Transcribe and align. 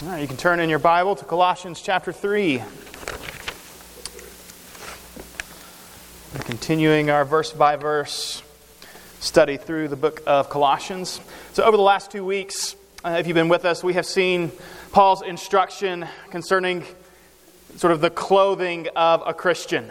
All 0.00 0.10
right, 0.10 0.20
you 0.20 0.28
can 0.28 0.36
turn 0.36 0.60
in 0.60 0.70
your 0.70 0.78
Bible 0.78 1.16
to 1.16 1.24
Colossians 1.24 1.82
chapter 1.82 2.12
3. 2.12 2.58
We're 6.32 6.44
continuing 6.44 7.10
our 7.10 7.24
verse 7.24 7.50
by 7.50 7.74
verse 7.74 8.40
study 9.18 9.56
through 9.56 9.88
the 9.88 9.96
book 9.96 10.22
of 10.24 10.50
Colossians. 10.50 11.20
So, 11.52 11.64
over 11.64 11.76
the 11.76 11.82
last 11.82 12.12
two 12.12 12.24
weeks, 12.24 12.76
uh, 13.04 13.16
if 13.18 13.26
you've 13.26 13.34
been 13.34 13.48
with 13.48 13.64
us, 13.64 13.82
we 13.82 13.94
have 13.94 14.06
seen 14.06 14.52
Paul's 14.92 15.22
instruction 15.22 16.06
concerning 16.30 16.84
sort 17.74 17.92
of 17.92 18.00
the 18.00 18.10
clothing 18.10 18.86
of 18.94 19.24
a 19.26 19.34
Christian. 19.34 19.90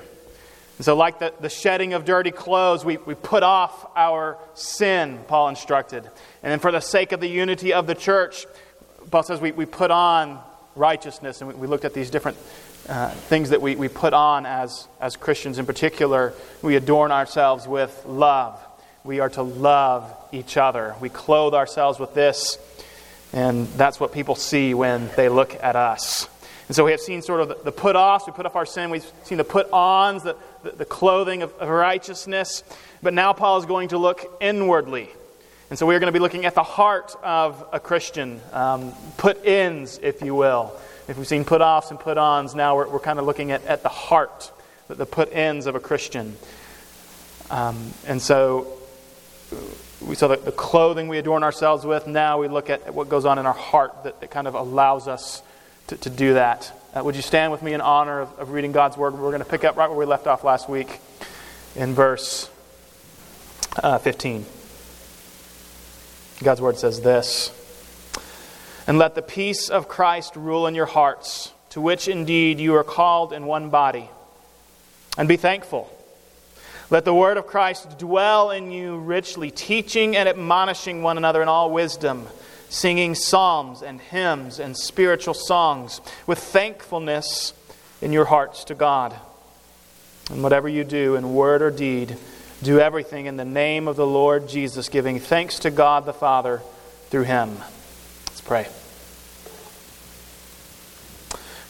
And 0.77 0.85
so, 0.85 0.95
like 0.95 1.19
the, 1.19 1.33
the 1.41 1.49
shedding 1.49 1.93
of 1.93 2.05
dirty 2.05 2.31
clothes, 2.31 2.85
we, 2.85 2.95
we 2.95 3.13
put 3.13 3.43
off 3.43 3.91
our 3.93 4.37
sin, 4.53 5.19
Paul 5.27 5.49
instructed. 5.49 6.05
And 6.43 6.51
then, 6.51 6.59
for 6.59 6.71
the 6.71 6.79
sake 6.79 7.11
of 7.11 7.19
the 7.19 7.27
unity 7.27 7.73
of 7.73 7.87
the 7.87 7.95
church, 7.95 8.45
Paul 9.09 9.23
says 9.23 9.39
we, 9.39 9.51
we 9.51 9.65
put 9.65 9.91
on 9.91 10.39
righteousness, 10.75 11.41
and 11.41 11.49
we, 11.49 11.55
we 11.55 11.67
looked 11.67 11.85
at 11.85 11.93
these 11.93 12.09
different 12.09 12.37
uh, 12.89 13.09
things 13.09 13.49
that 13.51 13.61
we, 13.61 13.75
we 13.75 13.87
put 13.87 14.13
on 14.13 14.45
as, 14.45 14.87
as 14.99 15.15
Christians. 15.15 15.59
In 15.59 15.65
particular, 15.65 16.33
we 16.61 16.75
adorn 16.75 17.11
ourselves 17.11 17.67
with 17.67 18.03
love. 18.05 18.59
We 19.03 19.19
are 19.19 19.29
to 19.31 19.43
love 19.43 20.13
each 20.31 20.57
other. 20.57 20.95
We 20.99 21.09
clothe 21.09 21.53
ourselves 21.53 21.99
with 21.99 22.13
this, 22.13 22.57
and 23.31 23.67
that's 23.67 23.99
what 23.99 24.11
people 24.11 24.35
see 24.35 24.73
when 24.73 25.09
they 25.15 25.29
look 25.29 25.55
at 25.63 25.75
us. 25.75 26.27
And 26.67 26.75
so 26.75 26.83
we 26.83 26.91
have 26.91 26.99
seen 26.99 27.21
sort 27.21 27.39
of 27.39 27.47
the, 27.47 27.57
the 27.63 27.71
put 27.71 27.95
offs, 27.95 28.27
we 28.27 28.33
put 28.33 28.45
off 28.45 28.57
our 28.57 28.65
sin, 28.65 28.89
we've 28.89 29.09
seen 29.23 29.37
the 29.37 29.45
put 29.45 29.71
ons, 29.71 30.23
the, 30.23 30.35
the, 30.63 30.71
the 30.71 30.85
clothing 30.85 31.41
of, 31.41 31.53
of 31.53 31.69
righteousness. 31.69 32.63
But 33.01 33.13
now 33.13 33.31
Paul 33.31 33.57
is 33.59 33.65
going 33.65 33.89
to 33.89 33.97
look 33.97 34.37
inwardly. 34.41 35.09
And 35.69 35.77
so 35.77 35.85
we 35.85 35.95
are 35.95 35.99
going 35.99 36.07
to 36.07 36.17
be 36.17 36.21
looking 36.21 36.45
at 36.45 36.55
the 36.55 36.63
heart 36.63 37.13
of 37.21 37.67
a 37.73 37.79
Christian, 37.79 38.39
um, 38.53 38.93
put 39.17 39.45
ins, 39.45 39.99
if 40.01 40.21
you 40.21 40.33
will. 40.33 40.71
If 41.09 41.17
we've 41.17 41.27
seen 41.27 41.43
put 41.43 41.61
offs 41.61 41.91
and 41.91 41.99
put 41.99 42.17
ons, 42.17 42.55
now 42.55 42.77
we're, 42.77 42.87
we're 42.87 42.99
kind 42.99 43.19
of 43.19 43.25
looking 43.25 43.51
at, 43.51 43.65
at 43.65 43.83
the 43.83 43.89
heart, 43.89 44.49
the, 44.87 45.05
put 45.05 45.33
ins 45.33 45.65
of 45.65 45.75
a 45.75 45.81
Christian. 45.81 46.37
Um, 47.49 47.91
and 48.05 48.21
so 48.21 48.77
we 49.99 50.15
saw 50.15 50.29
the, 50.29 50.37
the, 50.37 50.53
clothing 50.53 51.09
we 51.09 51.17
adorn 51.17 51.43
ourselves 51.43 51.85
with. 51.85 52.07
Now 52.07 52.39
we 52.39 52.47
look 52.47 52.69
at, 52.69 52.93
what 52.93 53.09
goes 53.09 53.25
on 53.25 53.37
in 53.37 53.45
our 53.45 53.53
heart 53.53 54.05
that, 54.05 54.21
that 54.21 54.31
kind 54.31 54.47
of 54.47 54.53
allows 54.53 55.09
us 55.09 55.41
to, 55.87 55.97
to 55.97 56.09
do 56.09 56.35
that. 56.35 56.71
Uh, 56.93 57.03
would 57.03 57.17
you 57.17 57.21
stand 57.21 57.51
with 57.51 57.61
me 57.61 57.73
in 57.73 57.81
honor 57.81 58.21
of, 58.21 58.39
of 58.39 58.51
reading 58.51 58.71
God's 58.71 58.95
word? 58.95 59.15
We're 59.15 59.31
going 59.31 59.39
to 59.39 59.45
pick 59.45 59.65
up 59.65 59.75
right 59.75 59.89
where 59.89 59.99
we 59.99 60.05
left 60.05 60.27
off 60.27 60.45
last 60.45 60.69
week 60.69 61.01
in 61.75 61.93
verse 61.93 62.49
uh, 63.83 63.97
15. 63.97 64.45
God's 66.43 66.61
word 66.61 66.77
says 66.77 67.01
this 67.01 67.51
And 68.85 68.97
let 68.97 69.15
the 69.15 69.21
peace 69.21 69.69
of 69.69 69.87
Christ 69.87 70.35
rule 70.35 70.67
in 70.67 70.75
your 70.75 70.85
hearts, 70.85 71.51
to 71.71 71.81
which 71.81 72.07
indeed 72.07 72.59
you 72.59 72.75
are 72.75 72.83
called 72.83 73.33
in 73.33 73.45
one 73.45 73.69
body. 73.69 74.09
And 75.17 75.27
be 75.27 75.37
thankful. 75.37 75.91
Let 76.89 77.03
the 77.03 77.13
word 77.13 77.37
of 77.37 77.47
Christ 77.47 77.97
dwell 77.97 78.51
in 78.51 78.71
you 78.71 78.97
richly, 78.97 79.51
teaching 79.51 80.15
and 80.15 80.29
admonishing 80.29 81.01
one 81.03 81.17
another 81.17 81.41
in 81.41 81.49
all 81.49 81.71
wisdom, 81.71 82.27
singing 82.69 83.13
psalms 83.13 83.81
and 83.81 83.99
hymns 83.99 84.59
and 84.59 84.77
spiritual 84.77 85.33
songs 85.33 85.99
with 86.27 86.39
thankfulness 86.39 87.53
in 88.01 88.13
your 88.13 88.25
hearts 88.25 88.63
to 88.65 88.75
God. 88.75 89.13
And 90.29 90.43
whatever 90.43 90.69
you 90.69 90.83
do 90.83 91.15
in 91.15 91.33
word 91.33 91.61
or 91.61 91.71
deed, 91.71 92.15
do 92.63 92.79
everything 92.79 93.27
in 93.27 93.37
the 93.37 93.45
name 93.45 93.87
of 93.87 93.95
the 93.95 94.07
Lord 94.07 94.49
Jesus, 94.49 94.89
giving 94.89 95.19
thanks 95.19 95.59
to 95.59 95.69
God 95.69 96.05
the 96.05 96.13
Father 96.13 96.61
through 97.09 97.23
him. 97.23 97.57
Let's 98.27 98.41
pray. 98.41 98.67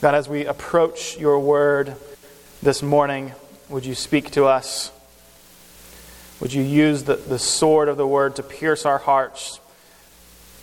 God, 0.02 0.15
as 0.15 0.30
we 0.30 0.45
approach 0.45 1.17
your 1.17 1.39
word 1.39 1.95
this 2.61 2.81
morning, 2.81 3.33
would 3.67 3.85
you 3.85 3.95
speak 3.95 4.31
to 4.31 4.45
us? 4.45 4.92
Would 6.39 6.53
you 6.53 6.61
use 6.61 7.03
the, 7.03 7.15
the 7.15 7.39
sword 7.39 7.89
of 7.89 7.97
the 7.97 8.08
word 8.08 8.36
to 8.36 8.43
pierce 8.43 8.86
our 8.86 8.99
hearts 8.99 9.59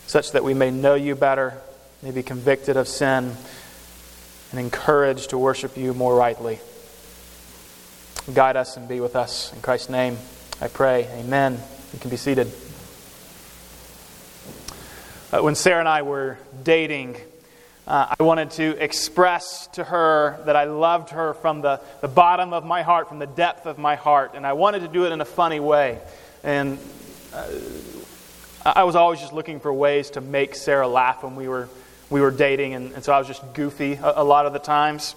such 0.07 0.31
that 0.31 0.43
we 0.43 0.53
may 0.53 0.71
know 0.71 0.95
you 0.95 1.15
better, 1.15 1.53
may 2.01 2.11
be 2.11 2.23
convicted 2.23 2.77
of 2.77 2.87
sin, 2.87 3.35
and 4.51 4.59
encouraged 4.59 5.31
to 5.31 5.37
worship 5.37 5.77
you 5.77 5.93
more 5.93 6.15
rightly? 6.15 6.59
Guide 8.33 8.55
us 8.55 8.75
and 8.75 8.87
be 8.87 8.99
with 8.99 9.15
us. 9.15 9.53
In 9.53 9.61
Christ's 9.61 9.89
name, 9.89 10.17
I 10.59 10.67
pray. 10.67 11.07
Amen. 11.19 11.59
You 11.93 11.99
can 11.99 12.09
be 12.09 12.17
seated. 12.17 12.51
Uh, 15.31 15.41
when 15.41 15.53
Sarah 15.53 15.79
and 15.79 15.87
I 15.87 16.01
were 16.01 16.39
dating, 16.63 17.17
uh, 17.87 18.15
I 18.19 18.23
wanted 18.23 18.51
to 18.51 18.83
express 18.83 19.67
to 19.73 19.83
her 19.83 20.41
that 20.45 20.55
I 20.55 20.63
loved 20.63 21.11
her 21.11 21.35
from 21.35 21.61
the, 21.61 21.81
the 22.01 22.07
bottom 22.07 22.51
of 22.51 22.65
my 22.65 22.81
heart, 22.81 23.09
from 23.09 23.19
the 23.19 23.27
depth 23.27 23.67
of 23.67 23.77
my 23.77 23.95
heart. 23.95 24.31
And 24.33 24.45
I 24.47 24.53
wanted 24.53 24.79
to 24.79 24.87
do 24.87 25.05
it 25.05 25.11
in 25.11 25.21
a 25.21 25.25
funny 25.25 25.59
way. 25.59 25.99
And 26.43 26.79
uh, 27.31 27.47
I 28.65 28.85
was 28.85 28.95
always 28.95 29.19
just 29.19 29.33
looking 29.33 29.59
for 29.59 29.71
ways 29.71 30.09
to 30.11 30.21
make 30.21 30.55
Sarah 30.55 30.87
laugh 30.87 31.23
when 31.23 31.35
we 31.35 31.47
were, 31.47 31.69
we 32.09 32.21
were 32.21 32.31
dating. 32.31 32.73
And, 32.73 32.93
and 32.93 33.03
so 33.03 33.13
I 33.13 33.19
was 33.19 33.27
just 33.27 33.53
goofy 33.53 33.93
a, 33.93 34.13
a 34.15 34.23
lot 34.23 34.47
of 34.47 34.53
the 34.53 34.59
times. 34.59 35.15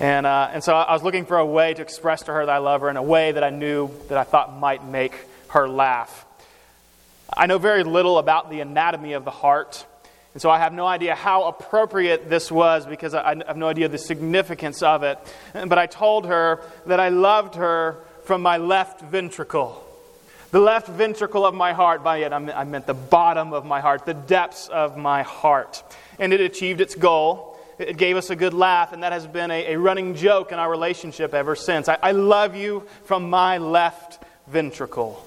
And, 0.00 0.26
uh, 0.26 0.50
and 0.52 0.62
so 0.62 0.76
I 0.76 0.92
was 0.92 1.02
looking 1.02 1.26
for 1.26 1.38
a 1.38 1.46
way 1.46 1.74
to 1.74 1.82
express 1.82 2.22
to 2.22 2.32
her 2.32 2.46
that 2.46 2.52
I 2.52 2.58
love 2.58 2.82
her 2.82 2.88
in 2.88 2.96
a 2.96 3.02
way 3.02 3.32
that 3.32 3.42
I 3.42 3.50
knew 3.50 3.90
that 4.08 4.16
I 4.16 4.22
thought 4.22 4.56
might 4.56 4.84
make 4.84 5.12
her 5.48 5.68
laugh. 5.68 6.24
I 7.36 7.46
know 7.46 7.58
very 7.58 7.82
little 7.82 8.18
about 8.18 8.48
the 8.48 8.60
anatomy 8.60 9.14
of 9.14 9.24
the 9.24 9.32
heart, 9.32 9.84
and 10.34 10.40
so 10.40 10.50
I 10.50 10.58
have 10.58 10.72
no 10.72 10.86
idea 10.86 11.16
how 11.16 11.44
appropriate 11.48 12.30
this 12.30 12.50
was 12.50 12.86
because 12.86 13.12
I 13.12 13.42
have 13.44 13.56
no 13.56 13.66
idea 13.66 13.88
the 13.88 13.98
significance 13.98 14.84
of 14.84 15.02
it. 15.02 15.18
But 15.52 15.78
I 15.78 15.86
told 15.86 16.26
her 16.26 16.62
that 16.86 17.00
I 17.00 17.08
loved 17.08 17.56
her 17.56 17.98
from 18.22 18.40
my 18.40 18.56
left 18.56 19.00
ventricle. 19.00 19.84
The 20.52 20.60
left 20.60 20.86
ventricle 20.86 21.44
of 21.44 21.54
my 21.54 21.72
heart, 21.72 22.04
by 22.04 22.18
it 22.18 22.32
I 22.32 22.64
meant 22.64 22.86
the 22.86 22.94
bottom 22.94 23.52
of 23.52 23.66
my 23.66 23.80
heart, 23.80 24.06
the 24.06 24.14
depths 24.14 24.68
of 24.68 24.96
my 24.96 25.22
heart. 25.22 25.82
And 26.20 26.32
it 26.32 26.40
achieved 26.40 26.80
its 26.80 26.94
goal 26.94 27.47
it 27.78 27.96
gave 27.96 28.16
us 28.16 28.30
a 28.30 28.36
good 28.36 28.54
laugh, 28.54 28.92
and 28.92 29.02
that 29.02 29.12
has 29.12 29.26
been 29.26 29.50
a, 29.50 29.74
a 29.74 29.78
running 29.78 30.14
joke 30.14 30.52
in 30.52 30.58
our 30.58 30.70
relationship 30.70 31.34
ever 31.34 31.54
since. 31.54 31.88
I, 31.88 31.98
I 32.02 32.12
love 32.12 32.56
you 32.56 32.86
from 33.04 33.30
my 33.30 33.58
left 33.58 34.22
ventricle. 34.46 35.24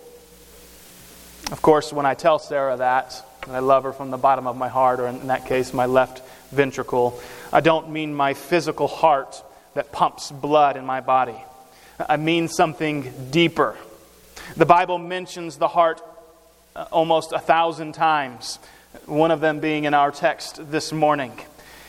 Of 1.52 1.62
course, 1.62 1.92
when 1.92 2.06
I 2.06 2.14
tell 2.14 2.40
Sarah 2.40 2.78
that, 2.78 3.26
and 3.46 3.56
I 3.56 3.60
love 3.60 3.84
her 3.84 3.94
from 3.94 4.12
the 4.12 4.18
bottom 4.18 4.48
of 4.48 4.56
my 4.58 4.70
heart, 4.70 5.00
or 5.00 5.08
in 5.08 5.28
that 5.28 5.46
case, 5.46 5.74
my 5.74 5.86
left 5.86 6.22
ventricle, 6.52 7.20
I 7.52 7.62
don't 7.62 7.90
mean 7.90 8.14
my 8.14 8.34
physical 8.34 8.88
heart 8.88 9.42
that 9.74 9.92
pumps 9.92 10.32
blood 10.32 10.78
in 10.78 10.86
my 10.86 11.02
body. 11.02 11.38
I 12.08 12.18
mean 12.18 12.48
something 12.48 13.12
deeper. 13.32 13.78
The 14.56 14.66
Bible 14.66 14.98
mentions 14.98 15.58
the 15.58 15.68
heart 15.68 16.02
uh, 16.76 16.86
almost 16.92 17.32
a 17.32 17.40
thousand 17.40 17.94
times, 17.94 18.60
one 19.06 19.32
of 19.32 19.40
them 19.40 19.60
being 19.60 19.86
in 19.86 19.94
our 19.94 20.12
text 20.12 20.72
this 20.72 20.92
morning. 20.92 21.32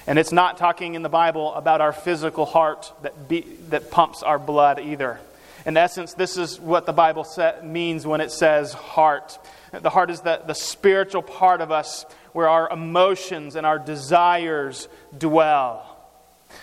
And 0.06 0.18
it's 0.18 0.32
not 0.32 0.56
talking 0.56 0.94
in 0.94 1.02
the 1.02 1.08
Bible 1.08 1.54
about 1.54 1.80
our 1.80 1.92
physical 1.92 2.44
heart 2.44 2.92
that, 3.02 3.28
be, 3.28 3.42
that 3.70 3.90
pumps 3.90 4.22
our 4.22 4.38
blood 4.38 4.80
either. 4.80 5.20
In 5.64 5.76
essence, 5.76 6.14
this 6.14 6.36
is 6.36 6.58
what 6.58 6.86
the 6.86 6.92
Bible 6.92 7.26
means 7.62 8.04
when 8.06 8.20
it 8.20 8.32
says 8.32 8.72
heart. 8.72 9.38
The 9.72 9.90
heart 9.90 10.10
is 10.10 10.20
the, 10.20 10.42
the 10.44 10.54
spiritual 10.54 11.22
part 11.22 11.60
of 11.60 11.70
us 11.70 12.04
where 12.32 12.48
our 12.48 12.68
emotions 12.70 13.54
and 13.54 13.64
our 13.64 13.78
desires 13.78 14.88
dwell. 15.16 15.88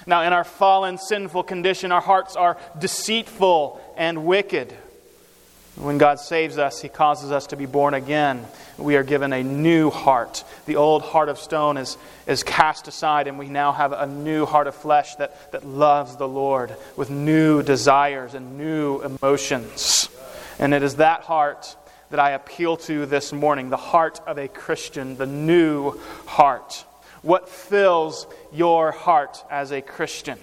Now, 0.05 0.23
in 0.23 0.33
our 0.33 0.43
fallen, 0.43 0.97
sinful 0.97 1.43
condition, 1.43 1.91
our 1.91 2.01
hearts 2.01 2.35
are 2.35 2.57
deceitful 2.77 3.81
and 3.95 4.25
wicked. 4.25 4.75
When 5.79 5.97
God 5.97 6.19
saves 6.19 6.57
us, 6.57 6.81
He 6.81 6.89
causes 6.89 7.31
us 7.31 7.47
to 7.47 7.55
be 7.55 7.65
born 7.65 7.93
again. 7.93 8.45
We 8.77 8.97
are 8.97 9.03
given 9.03 9.31
a 9.31 9.41
new 9.41 9.89
heart. 9.89 10.43
The 10.65 10.75
old 10.75 11.03
heart 11.03 11.29
of 11.29 11.39
stone 11.39 11.77
is, 11.77 11.97
is 12.27 12.43
cast 12.43 12.89
aside, 12.89 13.27
and 13.27 13.39
we 13.39 13.47
now 13.47 13.71
have 13.71 13.93
a 13.93 14.05
new 14.05 14.45
heart 14.45 14.67
of 14.67 14.75
flesh 14.75 15.15
that, 15.15 15.53
that 15.53 15.65
loves 15.65 16.17
the 16.17 16.27
Lord 16.27 16.75
with 16.97 17.09
new 17.09 17.63
desires 17.63 18.33
and 18.33 18.57
new 18.57 18.99
emotions. 18.99 20.09
And 20.59 20.73
it 20.73 20.83
is 20.83 20.97
that 20.97 21.21
heart 21.21 21.77
that 22.09 22.19
I 22.19 22.31
appeal 22.31 22.75
to 22.75 23.05
this 23.05 23.31
morning 23.31 23.69
the 23.69 23.77
heart 23.77 24.19
of 24.27 24.37
a 24.37 24.49
Christian, 24.49 25.15
the 25.15 25.25
new 25.25 25.97
heart. 26.25 26.83
What 27.21 27.47
fills 27.47 28.27
your 28.51 28.91
heart 28.91 29.45
as 29.49 29.71
a 29.71 29.81
Christian? 29.81 30.39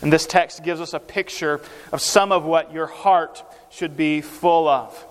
And 0.00 0.10
this 0.10 0.26
text 0.26 0.62
gives 0.62 0.80
us 0.80 0.94
a 0.94 0.98
picture 0.98 1.60
of 1.92 2.00
some 2.00 2.32
of 2.32 2.44
what 2.44 2.72
your 2.72 2.86
heart 2.86 3.42
should 3.70 3.96
be 3.96 4.20
full 4.20 4.68
of. 4.68 5.04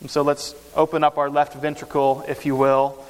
And 0.00 0.10
so 0.10 0.22
let's 0.22 0.54
open 0.74 1.04
up 1.04 1.18
our 1.18 1.30
left 1.30 1.54
ventricle, 1.54 2.24
if 2.28 2.44
you 2.44 2.56
will, 2.56 3.02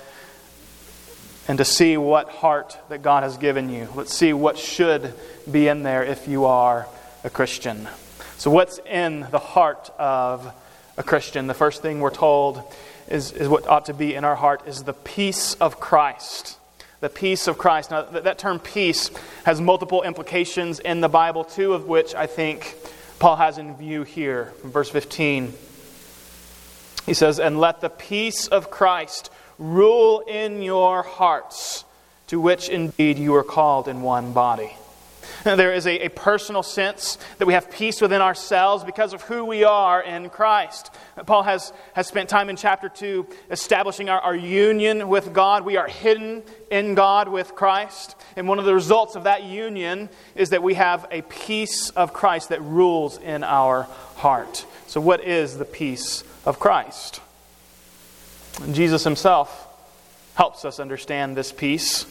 and 1.49 1.59
to 1.59 1.65
see 1.65 1.97
what 1.97 2.29
heart 2.29 2.79
that 2.89 3.03
God 3.03 3.23
has 3.23 3.37
given 3.37 3.71
you. 3.71 3.89
Let's 3.95 4.15
see 4.15 4.33
what 4.33 4.59
should 4.59 5.15
be 5.51 5.69
in 5.69 5.83
there 5.83 6.03
if 6.03 6.29
you 6.29 6.45
are 6.45 6.87
a 7.25 7.31
Christian. 7.31 7.89
So, 8.37 8.51
what's 8.51 8.79
in 8.81 9.27
the 9.31 9.39
heart 9.39 9.91
of 9.99 10.53
a 10.97 11.03
Christian? 11.03 11.47
The 11.47 11.55
first 11.55 11.83
thing 11.83 12.01
we're 12.01 12.11
told 12.11 12.63
is, 13.09 13.33
is 13.33 13.49
what 13.49 13.67
ought 13.67 13.87
to 13.87 13.95
be 13.95 14.15
in 14.15 14.25
our 14.25 14.37
heart 14.37 14.67
is 14.67 14.83
the 14.83 14.93
peace 14.93 15.55
of 15.55 15.81
Christ. 15.81 16.59
The 17.01 17.09
peace 17.09 17.47
of 17.47 17.59
Christ. 17.59 17.91
Now, 17.91 18.03
that 18.03 18.39
term 18.39 18.59
peace 18.59 19.11
has 19.45 19.61
multiple 19.61 20.03
implications 20.03 20.81
in 20.81 21.01
the 21.01 21.09
Bible, 21.09 21.45
two 21.45 21.73
of 21.73 21.87
which 21.87 22.15
I 22.15 22.27
think 22.27 22.77
Paul 23.19 23.37
has 23.37 23.59
in 23.59 23.77
view 23.77 24.03
here 24.03 24.53
from 24.61 24.73
verse 24.73 24.91
15. 24.91 25.55
He 27.07 27.15
says, 27.15 27.39
And 27.39 27.59
let 27.59 27.81
the 27.81 27.89
peace 27.89 28.47
of 28.49 28.71
Christ 28.71 29.31
rule 29.59 30.21
in 30.21 30.63
your 30.63 31.03
hearts, 31.03 31.85
to 32.27 32.41
which 32.41 32.69
indeed 32.69 33.19
you 33.19 33.35
are 33.35 33.45
called 33.45 33.89
in 33.89 34.03
one 34.03 34.33
body. 34.33 34.73
There 35.56 35.72
is 35.72 35.87
a, 35.87 36.06
a, 36.06 36.08
personal 36.08 36.64
sense 36.64 37.19
that 37.38 37.46
we 37.46 37.52
have 37.52 37.70
peace 37.70 38.00
within 38.00 38.20
ourselves 38.20 38.82
because 38.82 39.12
of 39.12 39.22
who 39.22 39.44
we 39.44 39.62
are 39.62 40.02
in 40.02 40.28
Christ. 40.28 40.90
Paul 41.25 41.44
has, 41.44 41.72
has 41.93 42.08
spent 42.08 42.28
time 42.28 42.50
in 42.50 42.56
chapter 42.56 42.88
2 42.88 43.25
establishing 43.52 44.08
our, 44.08 44.20
our 44.20 44.34
union 44.34 45.06
with 45.06 45.32
God. 45.32 45.64
We 45.64 45.76
are 45.76 45.87
hidden 45.87 46.43
in 46.69 46.96
God 46.96 47.28
with 47.28 47.54
Christ. 47.54 48.16
And 48.34 48.48
one 48.48 48.58
of 48.58 48.64
the 48.64 48.75
results 48.75 49.14
of 49.14 49.22
that 49.25 49.44
union 49.44 50.08
is 50.34 50.50
that 50.50 50.64
we 50.64 50.75
have 50.75 51.06
a 51.12 51.22
peace 51.22 51.90
of 51.90 52.12
Christ 52.12 52.48
that 52.48 52.60
rules 52.62 53.16
in 53.19 53.44
our 53.44 53.84
heart. 54.16 54.66
So, 54.88 55.00
what 55.00 55.22
is 55.25 55.58
the 55.58 55.64
peace 55.64 56.25
of 56.44 56.58
Christ? 56.58 57.20
Jesus 58.72 59.04
himself 59.04 59.69
helps 60.34 60.64
us 60.64 60.81
understand 60.81 61.37
this 61.37 61.52
peace. 61.52 62.02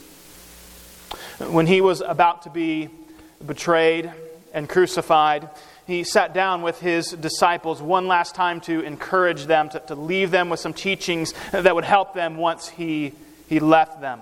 When 1.39 1.67
he 1.67 1.81
was 1.81 1.99
about 1.99 2.43
to 2.43 2.49
be 2.49 2.89
betrayed 3.45 4.11
and 4.53 4.67
crucified, 4.67 5.49
he 5.87 6.03
sat 6.03 6.33
down 6.33 6.61
with 6.61 6.79
his 6.79 7.11
disciples 7.11 7.81
one 7.81 8.07
last 8.07 8.33
time 8.33 8.59
to 8.61 8.81
encourage 8.81 9.45
them, 9.45 9.69
to, 9.69 9.79
to 9.81 9.95
leave 9.95 10.31
them 10.31 10.49
with 10.49 10.59
some 10.59 10.73
teachings 10.73 11.33
that 11.51 11.75
would 11.75 11.83
help 11.83 12.13
them 12.13 12.37
once 12.37 12.67
he, 12.67 13.13
he 13.47 13.59
left 13.59 14.01
them. 14.01 14.21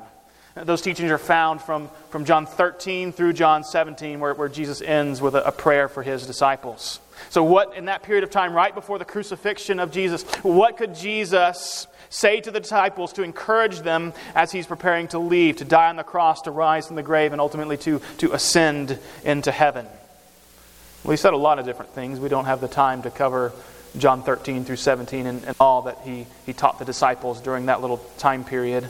Those 0.55 0.81
teachings 0.81 1.09
are 1.09 1.17
found 1.17 1.61
from, 1.61 1.89
from 2.09 2.25
John 2.25 2.45
13 2.45 3.11
through 3.11 3.33
John 3.33 3.63
17, 3.63 4.19
where, 4.19 4.35
where 4.35 4.49
Jesus 4.49 4.81
ends 4.81 5.19
with 5.19 5.33
a, 5.35 5.47
a 5.47 5.51
prayer 5.51 5.87
for 5.87 6.03
his 6.03 6.27
disciples. 6.27 6.99
So, 7.29 7.43
what 7.43 7.75
in 7.75 7.85
that 7.85 8.03
period 8.03 8.23
of 8.23 8.29
time, 8.29 8.53
right 8.53 8.73
before 8.73 8.99
the 8.99 9.05
crucifixion 9.05 9.79
of 9.79 9.91
Jesus, 9.91 10.23
what 10.43 10.77
could 10.77 10.93
Jesus 10.93 11.87
say 12.13 12.39
to 12.39 12.51
the 12.51 12.59
disciples 12.59 13.11
to 13.13 13.23
encourage 13.23 13.79
them 13.79 14.13
as 14.35 14.51
he's 14.51 14.67
preparing 14.67 15.07
to 15.09 15.19
leave, 15.19 15.57
to 15.57 15.65
die 15.65 15.89
on 15.89 15.95
the 15.95 16.03
cross, 16.03 16.43
to 16.43 16.51
rise 16.51 16.85
from 16.85 16.95
the 16.95 17.03
grave, 17.03 17.31
and 17.31 17.41
ultimately 17.41 17.75
to, 17.77 17.99
to 18.19 18.31
ascend 18.33 18.99
into 19.23 19.51
heaven? 19.51 19.87
Well, 21.03 21.11
he 21.11 21.17
said 21.17 21.33
a 21.33 21.37
lot 21.37 21.57
of 21.57 21.65
different 21.65 21.91
things. 21.91 22.19
We 22.19 22.29
don't 22.29 22.45
have 22.45 22.61
the 22.61 22.67
time 22.67 23.01
to 23.01 23.09
cover 23.09 23.51
John 23.97 24.21
13 24.21 24.63
through 24.63 24.75
17 24.75 25.25
and, 25.25 25.43
and 25.43 25.55
all 25.59 25.81
that 25.83 25.97
he, 26.03 26.27
he 26.45 26.53
taught 26.53 26.77
the 26.77 26.85
disciples 26.85 27.41
during 27.41 27.65
that 27.65 27.81
little 27.81 27.97
time 28.19 28.43
period. 28.43 28.87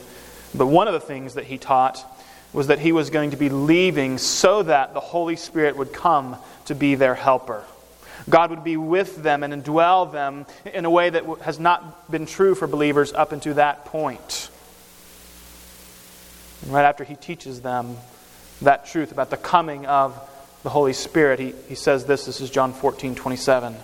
But 0.54 0.68
one 0.68 0.88
of 0.88 0.94
the 0.94 1.00
things 1.00 1.36
that 1.36 1.46
he 1.46 1.58
taught 1.58 2.06
was 2.52 2.68
that 2.68 2.80
he 2.80 2.92
was 2.92 3.10
going 3.10 3.32
to 3.32 3.38
be 3.38 3.50
leaving 3.50 4.18
so 4.18 4.64
that 4.64 4.94
the 4.94 5.00
Holy 5.00 5.38
Spirit 5.38 5.78
would 5.78 5.94
come 5.94 6.36
to 6.66 6.76
be 6.76 6.96
their 6.96 7.16
helper. 7.16 7.64
God 8.30 8.52
would 8.52 8.64
be 8.64 8.78
with 8.78 9.22
them 9.22 9.44
and 9.44 9.54
indwell 9.54 10.12
them 10.12 10.46
in 10.66 10.86
a 10.86 10.90
way 10.90 11.10
that 11.10 11.26
has 11.42 11.60
not 11.60 12.10
been 12.10 12.26
true 12.26 12.56
for 12.56 12.68
believers 12.68 13.12
up 13.14 13.32
until 13.32 13.56
that 13.56 13.86
point. 13.86 14.50
And 16.64 16.74
right 16.74 16.86
after 16.86 17.04
he 17.04 17.16
teaches 17.16 17.62
them 17.62 17.98
that 18.62 18.86
truth 18.86 19.12
about 19.12 19.30
the 19.30 19.38
coming 19.38 19.86
of 19.86 20.18
the 20.64 20.70
Holy 20.70 20.94
Spirit, 20.94 21.40
he, 21.40 21.54
he 21.68 21.76
says 21.76 22.06
this. 22.06 22.26
This 22.26 22.40
is 22.40 22.50
John 22.50 22.74
14, 22.74 23.16
27. 23.16 23.76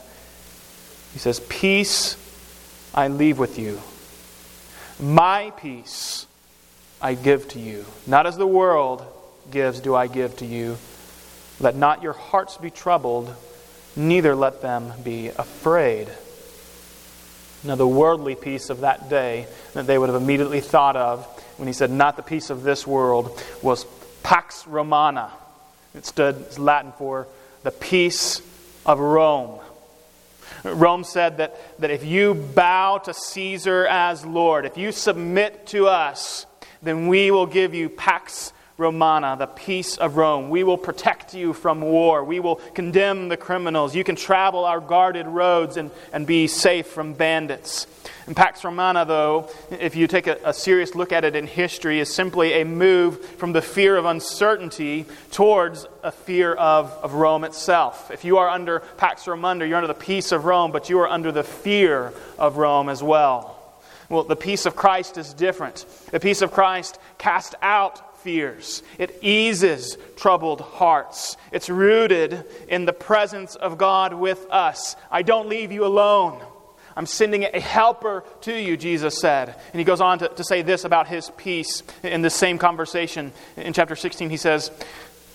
He 1.14 1.20
says, 1.20 1.42
Peace 1.42 2.16
I 2.94 3.10
leave 3.10 3.38
with 3.38 3.60
you. 3.60 3.82
My 5.00 5.52
peace 5.58 6.26
I 7.02 7.14
give 7.16 7.48
to 7.50 7.60
you. 7.60 7.86
Not 8.08 8.28
as 8.28 8.38
the 8.38 8.48
world 8.48 9.06
gives, 9.52 9.80
do 9.80 9.96
I 9.96 10.08
give 10.08 10.38
to 10.38 10.46
you. 10.46 10.78
Let 11.60 11.76
not 11.76 12.02
your 12.02 12.14
hearts 12.14 12.58
be 12.58 12.70
troubled 12.70 13.36
neither 14.00 14.36
let 14.36 14.62
them 14.62 14.94
be 15.04 15.28
afraid. 15.28 16.08
Now, 17.64 17.76
the 17.76 17.88
worldly 17.88 18.36
peace 18.36 18.70
of 18.70 18.82
that 18.82 19.10
day 19.10 19.46
that 19.74 19.86
they 19.86 19.98
would 19.98 20.10
have 20.10 20.22
immediately 20.22 20.62
thought 20.62 20.96
of 20.96 21.26
when 21.58 21.68
he 21.68 21.74
said, 21.74 21.92
Not 21.92 22.16
the 22.16 22.24
peace 22.24 22.50
of 22.50 22.64
this 22.64 22.88
world, 22.88 23.44
was 23.62 23.86
Pax 24.24 24.66
Romana. 24.66 25.32
It 25.94 26.06
stood 26.06 26.46
as 26.48 26.58
Latin 26.58 26.94
for 26.94 27.28
the 27.64 27.72
peace 27.72 28.42
of 28.86 29.00
Rome. 29.00 29.60
Rome 30.64 31.04
said 31.04 31.38
that, 31.38 31.80
that 31.80 31.92
if 31.92 32.06
you 32.06 32.34
bow 32.34 32.98
to 33.00 33.14
Caesar 33.14 33.86
as 33.88 34.26
Lord, 34.26 34.66
if 34.66 34.78
you 34.78 34.92
submit 34.92 35.68
to 35.68 35.88
us, 35.88 36.46
then 36.82 37.08
we 37.08 37.32
will 37.32 37.46
give 37.46 37.74
you 37.74 37.90
Pax 37.90 38.54
Romana, 38.80 39.36
the 39.38 39.48
peace 39.48 39.98
of 39.98 40.16
Rome. 40.16 40.50
We 40.50 40.64
will 40.64 40.78
protect 40.78 41.34
you 41.34 41.54
from 41.54 41.82
war. 41.82 42.24
We 42.24 42.40
will 42.40 42.56
condemn 42.56 43.28
the 43.28 43.38
criminals. 43.38 43.96
You 43.96 44.04
can 44.04 44.16
travel 44.16 44.66
our 44.66 44.80
guarded 44.80 45.28
roads 45.28 45.78
and, 45.78 45.92
and 46.14 46.26
be 46.26 46.48
safe 46.48 46.88
from 46.88 47.14
bandits. 47.14 47.86
And 48.26 48.36
Pax 48.36 48.64
Romana, 48.64 49.06
though, 49.06 49.50
if 49.70 49.96
you 49.96 50.08
take 50.08 50.28
a, 50.28 50.38
a 50.46 50.54
serious 50.54 50.96
look 50.96 51.12
at 51.12 51.26
it 51.26 51.36
in 51.36 51.46
history, 51.46 52.00
is 52.00 52.14
simply 52.14 52.62
a 52.62 52.66
move 52.66 53.24
from 53.26 53.52
the 53.52 53.62
fear 53.62 53.98
of 53.98 54.06
uncertainty 54.06 55.06
towards 55.32 55.86
a 56.04 56.12
fear 56.12 56.54
of, 56.54 56.92
of 57.04 57.14
Rome 57.14 57.44
itself. 57.44 58.12
If 58.12 58.24
you 58.24 58.38
are 58.38 58.50
under 58.50 58.80
Pax 58.98 59.28
Romana, 59.28 59.66
you're 59.66 59.78
under 59.78 59.88
the 59.88 59.94
peace 59.94 60.32
of 60.32 60.46
Rome, 60.46 60.72
but 60.72 60.90
you 60.90 61.00
are 61.00 61.08
under 61.08 61.32
the 61.32 61.44
fear 61.44 62.14
of 62.38 62.58
Rome 62.58 62.88
as 62.88 63.04
well. 63.04 63.56
Well, 64.10 64.24
the 64.24 64.36
peace 64.36 64.66
of 64.66 64.76
Christ 64.76 65.18
is 65.18 65.34
different. 65.34 65.86
The 66.12 66.20
peace 66.20 66.42
of 66.42 66.52
Christ 66.52 66.98
cast 67.20 67.56
out 67.62 68.09
fears. 68.24 68.84
It 68.98 69.20
eases 69.22 69.98
troubled 70.16 70.62
hearts. 70.62 71.38
It's 71.52 71.70
rooted 71.70 72.46
in 72.68 72.86
the 72.86 72.94
presence 72.94 73.56
of 73.56 73.78
God 73.78 74.14
with 74.14 74.46
us. 74.50 74.96
I 75.12 75.22
don't 75.22 75.50
leave 75.50 75.72
you 75.72 75.86
alone. 75.86 76.42
I'm 76.96 77.06
sending 77.06 77.46
a 77.46 77.60
helper 77.60 78.26
to 78.42 78.54
you, 78.54 78.76
Jesus 78.76 79.20
said. 79.20 79.56
And 79.72 79.80
he 79.80 79.86
goes 79.86 80.02
on 80.02 80.20
to, 80.20 80.28
to 80.28 80.44
say 80.44 80.62
this 80.62 80.84
about 80.84 81.08
his 81.08 81.32
peace 81.38 81.82
in 82.04 82.22
this 82.22 82.36
same 82.36 82.58
conversation. 82.58 83.32
In 83.56 83.72
chapter 83.74 83.96
16, 83.96 84.30
he 84.30 84.38
says, 84.38 84.70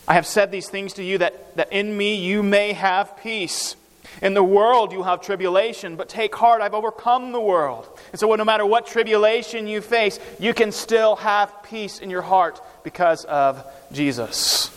I 0.06 0.14
have 0.14 0.26
said 0.26 0.50
these 0.50 0.68
things 0.68 0.92
to 0.94 1.02
you 1.02 1.18
that, 1.18 1.56
that 1.56 1.72
in 1.72 1.96
me 1.96 2.16
you 2.16 2.42
may 2.42 2.74
have 2.74 3.16
peace. 3.16 3.76
In 4.20 4.34
the 4.34 4.44
world 4.44 4.92
you 4.92 5.02
have 5.02 5.22
tribulation, 5.22 5.96
but 5.96 6.08
take 6.08 6.34
heart, 6.34 6.60
I've 6.60 6.74
overcome 6.74 7.32
the 7.32 7.40
world. 7.40 7.88
And 8.12 8.20
so, 8.20 8.32
no 8.34 8.44
matter 8.44 8.66
what 8.66 8.86
tribulation 8.86 9.66
you 9.66 9.80
face, 9.80 10.20
you 10.38 10.54
can 10.54 10.70
still 10.70 11.16
have 11.16 11.62
peace 11.62 11.98
in 11.98 12.10
your 12.10 12.22
heart 12.22 12.60
because 12.84 13.24
of 13.24 13.64
Jesus. 13.92 14.70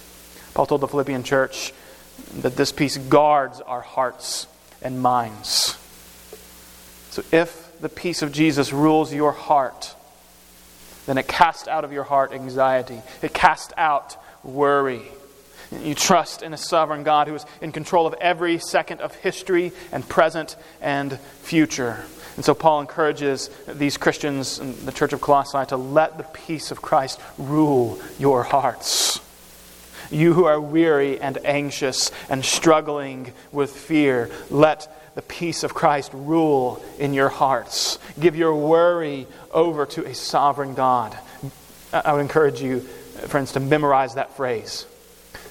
Paul 0.55 0.65
told 0.65 0.81
the 0.81 0.87
Philippian 0.87 1.23
church 1.23 1.73
that 2.39 2.55
this 2.55 2.71
peace 2.71 2.97
guards 2.97 3.61
our 3.61 3.81
hearts 3.81 4.47
and 4.81 4.99
minds. 5.01 5.77
So, 7.11 7.23
if 7.31 7.79
the 7.79 7.89
peace 7.89 8.21
of 8.21 8.31
Jesus 8.31 8.73
rules 8.73 9.13
your 9.13 9.31
heart, 9.31 9.95
then 11.05 11.17
it 11.17 11.27
casts 11.27 11.67
out 11.67 11.83
of 11.83 11.91
your 11.91 12.03
heart 12.03 12.31
anxiety, 12.31 13.01
it 13.21 13.33
casts 13.33 13.73
out 13.77 14.17
worry. 14.43 15.03
You 15.71 15.95
trust 15.95 16.43
in 16.43 16.53
a 16.53 16.57
sovereign 16.57 17.03
God 17.03 17.27
who 17.27 17.35
is 17.35 17.45
in 17.61 17.71
control 17.71 18.07
of 18.07 18.13
every 18.15 18.57
second 18.57 19.01
of 19.01 19.15
history 19.15 19.71
and 19.91 20.07
present 20.07 20.55
and 20.81 21.19
future. 21.41 22.05
And 22.35 22.45
so 22.45 22.53
Paul 22.53 22.81
encourages 22.81 23.49
these 23.67 23.97
Christians 23.97 24.59
in 24.59 24.85
the 24.85 24.91
church 24.91 25.11
of 25.11 25.21
Colossae 25.21 25.65
to 25.69 25.77
let 25.77 26.17
the 26.17 26.23
peace 26.23 26.71
of 26.71 26.81
Christ 26.81 27.19
rule 27.37 27.99
your 28.19 28.43
hearts. 28.43 29.19
You 30.11 30.33
who 30.33 30.45
are 30.45 30.61
weary 30.61 31.19
and 31.19 31.37
anxious 31.43 32.11
and 32.29 32.45
struggling 32.45 33.33
with 33.51 33.75
fear, 33.75 34.29
let 34.49 35.15
the 35.15 35.21
peace 35.23 35.63
of 35.63 35.73
Christ 35.73 36.11
rule 36.13 36.81
in 36.99 37.13
your 37.13 37.29
hearts. 37.29 37.97
Give 38.19 38.35
your 38.35 38.55
worry 38.55 39.27
over 39.51 39.85
to 39.87 40.05
a 40.05 40.13
sovereign 40.13 40.75
God. 40.75 41.17
I 41.91 42.13
would 42.13 42.21
encourage 42.21 42.61
you, 42.61 42.81
friends, 42.81 43.53
to 43.53 43.59
memorize 43.59 44.13
that 44.13 44.37
phrase. 44.37 44.85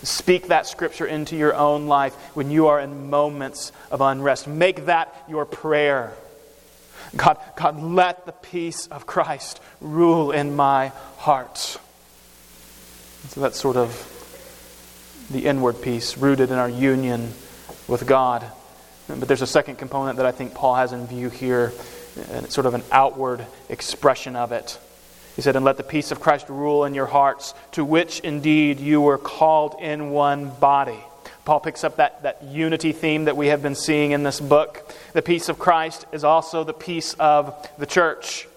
Speak 0.02 0.48
that 0.48 0.66
scripture 0.66 1.06
into 1.06 1.36
your 1.36 1.54
own 1.54 1.86
life 1.86 2.14
when 2.34 2.50
you 2.50 2.68
are 2.68 2.80
in 2.80 3.10
moments 3.10 3.72
of 3.90 4.00
unrest. 4.00 4.46
Make 4.46 4.86
that 4.86 5.14
your 5.28 5.44
prayer. 5.44 6.12
God, 7.14 7.38
God, 7.56 7.80
let 7.80 8.26
the 8.26 8.32
peace 8.32 8.86
of 8.88 9.06
Christ 9.06 9.60
rule 9.80 10.32
in 10.32 10.56
my 10.56 10.88
heart. 11.18 11.78
So 13.28 13.40
that's 13.40 13.58
sort 13.58 13.76
of 13.76 14.12
the 15.30 15.46
inward 15.46 15.82
peace, 15.82 16.16
rooted 16.16 16.50
in 16.50 16.58
our 16.58 16.68
union 16.68 17.32
with 17.88 18.06
God. 18.06 18.44
But 19.08 19.28
there's 19.28 19.42
a 19.42 19.46
second 19.46 19.76
component 19.76 20.16
that 20.16 20.26
I 20.26 20.32
think 20.32 20.54
Paul 20.54 20.74
has 20.76 20.92
in 20.92 21.06
view 21.06 21.30
here, 21.30 21.72
and 22.30 22.44
it's 22.44 22.54
sort 22.54 22.66
of 22.66 22.74
an 22.74 22.82
outward 22.90 23.46
expression 23.68 24.36
of 24.36 24.52
it. 24.52 24.78
He 25.36 25.42
said, 25.42 25.54
And 25.54 25.64
let 25.64 25.76
the 25.76 25.82
peace 25.82 26.10
of 26.10 26.20
Christ 26.20 26.48
rule 26.48 26.84
in 26.84 26.94
your 26.94 27.06
hearts, 27.06 27.54
to 27.72 27.84
which 27.84 28.20
indeed 28.20 28.80
you 28.80 29.02
were 29.02 29.18
called 29.18 29.76
in 29.80 30.10
one 30.10 30.48
body. 30.48 30.98
Paul 31.44 31.60
picks 31.60 31.84
up 31.84 31.96
that, 31.96 32.22
that 32.24 32.42
unity 32.42 32.90
theme 32.90 33.26
that 33.26 33.36
we 33.36 33.48
have 33.48 33.62
been 33.62 33.76
seeing 33.76 34.10
in 34.10 34.24
this 34.24 34.40
book. 34.40 34.92
The 35.12 35.22
peace 35.22 35.48
of 35.48 35.58
Christ 35.58 36.06
is 36.10 36.24
also 36.24 36.64
the 36.64 36.72
peace 36.72 37.14
of 37.20 37.54
the 37.78 37.86
church. 37.86 38.48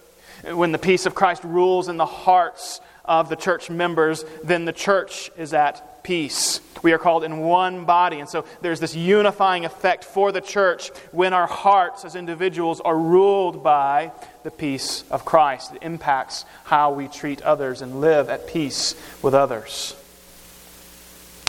When 0.44 0.72
the 0.72 0.80
peace 0.80 1.06
of 1.06 1.14
Christ 1.14 1.44
rules 1.44 1.90
in 1.90 1.98
the 1.98 2.06
hearts 2.06 2.80
of 3.06 3.30
the 3.30 3.36
church 3.36 3.70
members, 3.70 4.24
then 4.44 4.66
the 4.66 4.74
church 4.74 5.30
is 5.38 5.54
at 5.54 5.89
peace. 6.04 6.62
We 6.82 6.94
are 6.94 6.98
called 6.98 7.24
in 7.24 7.40
one 7.40 7.86
body. 7.86 8.20
And 8.20 8.30
so 8.30 8.46
there's 8.62 8.80
this 8.80 8.96
unifying 8.96 9.66
effect 9.66 10.04
for 10.04 10.32
the 10.32 10.42
church 10.42 10.90
when 11.12 11.34
our 11.34 11.48
hearts 11.48 12.06
as 12.06 12.16
individuals 12.16 12.82
are 12.82 12.98
ruled 12.98 13.64
by 13.64 14.12
the 14.44 14.52
peace 14.52 15.04
of 15.12 15.26
Christ. 15.26 15.74
It 15.76 15.84
impacts 15.84 16.46
how 16.64 16.94
we 16.94 17.08
treat 17.08 17.42
others 17.42 17.82
and 17.82 18.02
live 18.02 18.30
at 18.30 18.48
peace 18.48 18.96
with 19.22 19.34
others. 19.34 19.96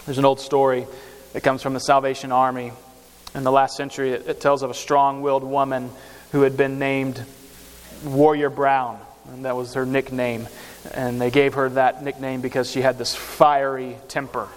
There's 0.07 0.19
an 0.19 0.25
old 0.25 0.41
story 0.41 0.87
that 1.33 1.43
comes 1.43 1.63
from 1.63 1.75
the 1.75 1.81
Salvation 1.81 2.33
Army. 2.33 2.73
In 3.35 3.45
the 3.45 3.53
last 3.53 3.77
century, 3.77 4.11
it, 4.11 4.41
tells 4.41 4.63
of 4.63 4.71
a 4.71 4.75
strong 4.75 5.23
willed 5.23 5.45
woman 5.45 5.91
who 6.33 6.43
had 6.43 6.57
been 6.57 6.79
named 6.81 7.25
Warrior 8.05 8.51
Brown, 8.51 8.99
and 9.33 9.45
that 9.45 9.57
was 9.57 9.75
her 9.75 9.87
nickname. 9.87 10.49
And 10.93 11.21
they 11.21 11.31
gave 11.31 11.55
her 11.55 11.69
that 11.71 12.03
nickname 12.03 12.41
because 12.41 12.71
she 12.71 12.81
had 12.81 12.99
this 12.99 13.15
fiery 13.15 13.97
temper. 14.09 14.49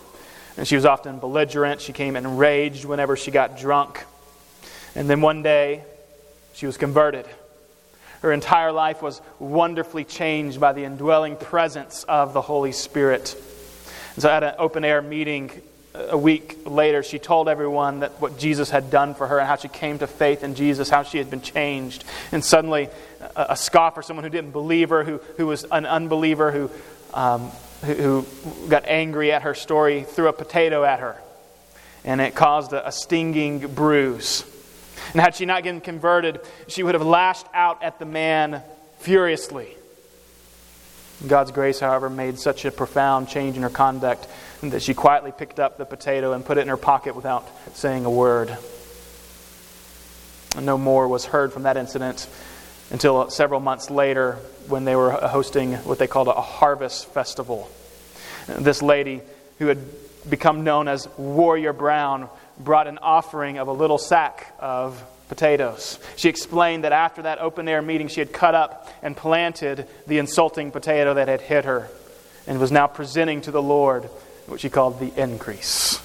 And 0.58 0.68
she 0.68 0.76
was 0.76 0.86
often 0.86 1.20
belligerent. 1.20 1.82
She 1.82 1.94
came 1.94 2.16
enraged 2.16 2.86
whenever 2.86 3.16
she 3.16 3.32
got 3.32 3.58
drunk. 3.58 4.06
And 4.96 5.10
then 5.10 5.22
one 5.22 5.42
day, 5.42 5.84
she 6.54 6.66
was 6.66 6.78
converted. 6.78 7.26
Her 8.22 8.32
entire 8.32 8.72
life 8.72 9.02
was 9.02 9.22
wonderfully 9.40 10.06
changed 10.06 10.60
by 10.60 10.74
the 10.74 10.86
indwelling 10.86 11.36
presence 11.36 12.04
of 12.06 12.34
the 12.34 12.42
Holy 12.42 12.72
Spirit. 12.72 13.36
And 14.16 14.22
so, 14.22 14.30
at 14.30 14.44
an 14.44 14.56
open 14.60 14.86
air 14.86 15.02
meeting 15.02 15.50
a 15.94 16.18
week 16.18 16.58
later, 16.66 17.04
she 17.04 17.20
told 17.20 17.48
everyone 17.48 18.00
that 18.00 18.20
what 18.20 18.38
Jesus 18.38 18.70
had 18.70 18.90
done 18.90 19.14
for 19.14 19.28
her 19.28 19.38
and 19.40 19.48
how 19.48 19.56
she 19.56 19.68
came 19.68 20.00
to 20.00 20.08
faith 20.08 20.44
in 20.44 20.56
Jesus, 20.56 20.90
how 20.90 21.04
she 21.04 21.20
had 21.20 21.30
been 21.30 21.42
changed. 21.42 22.04
And 22.32 22.44
suddenly, 22.44 22.90
a, 23.36 23.48
a 23.50 23.56
scoffer, 23.56 24.02
someone 24.02 24.24
who 24.24 24.30
didn't 24.30 24.52
believe 24.52 24.90
her, 24.90 25.04
who, 25.04 25.20
who 25.38 25.46
was 25.46 25.66
an 25.72 25.86
unbeliever, 25.86 26.52
who, 26.52 26.72
um, 27.14 27.52
who, 27.86 27.94
who, 28.22 28.70
got 28.70 28.86
angry 28.88 29.32
at 29.32 29.44
her 29.44 29.54
story, 29.54 30.04
threw 30.04 30.28
a 30.28 30.34
potato 30.34 30.84
at 30.84 31.00
her. 31.00 31.16
And 32.04 32.20
it 32.22 32.34
caused 32.34 32.74
a, 32.74 32.88
a 32.88 32.92
stinging 32.92 33.60
bruise. 33.74 34.46
And 35.12 35.22
had 35.22 35.36
she 35.36 35.46
not 35.46 35.64
been 35.64 35.80
converted, 35.80 36.42
she 36.68 36.82
would 36.82 36.96
have 36.96 37.06
lashed 37.06 37.46
out 37.54 37.84
at 37.84 38.00
the 38.00 38.06
man 38.06 38.64
furiously. 39.00 39.78
God's 41.28 41.52
grace, 41.52 41.80
however, 41.80 42.10
made 42.10 42.40
such 42.40 42.66
a 42.66 42.72
profound 42.72 43.30
change 43.30 43.56
in 43.56 43.64
her 43.64 43.70
conduct 43.70 44.28
that 44.72 44.82
she 44.82 44.94
quietly 44.94 45.32
picked 45.32 45.60
up 45.60 45.78
the 45.78 45.86
potato 45.86 46.34
and 46.34 46.46
put 46.46 46.58
it 46.58 46.62
in 46.62 46.68
her 46.68 46.78
pocket 46.78 47.16
without 47.16 47.48
saying 47.76 48.06
a 48.06 48.10
word. 48.10 48.58
And 50.56 50.66
no 50.66 50.78
more 50.78 51.08
was 51.08 51.26
heard 51.26 51.52
from 51.52 51.64
that 51.64 51.78
incident 51.78 52.28
until 52.92 53.30
several 53.30 53.60
months 53.60 53.90
later 53.90 54.38
when 54.68 54.86
they 54.86 54.96
were 54.96 55.12
hosting 55.12 55.74
what 55.78 56.00
they 56.00 56.08
called 56.08 56.28
a 56.28 56.34
harvest 56.34 57.08
festival. 57.08 57.70
This 58.48 58.82
lady, 58.82 59.22
who 59.60 59.68
had 59.68 59.80
become 60.30 60.64
known 60.64 60.88
as 60.88 61.08
Warrior 61.18 61.74
Brown, 61.74 62.30
brought 62.60 62.88
an 62.88 63.00
offering 63.00 63.58
of 63.58 63.68
a 63.68 63.72
little 63.72 63.98
sack 63.98 64.54
of 64.60 65.04
potatoes. 65.28 66.00
She 66.16 66.30
explained 66.30 66.84
that 66.84 66.92
after 66.92 67.24
that 67.24 67.40
open 67.40 67.68
air 67.68 67.82
meeting, 67.82 68.08
she 68.08 68.20
had 68.20 68.32
cut 68.32 68.54
up 68.54 68.92
and 69.02 69.18
planted 69.18 69.88
the 70.06 70.20
insulting 70.20 70.72
potato 70.72 71.16
that 71.16 71.28
had 71.28 71.42
hit 71.42 71.66
her 71.66 71.90
and 72.46 72.60
was 72.60 72.72
now 72.72 72.88
presenting 72.88 73.42
to 73.42 73.52
the 73.52 73.62
Lord 73.62 74.10
what 74.48 74.60
she 74.60 74.70
called 74.70 75.00
the 75.00 75.12
increase. 75.22 76.00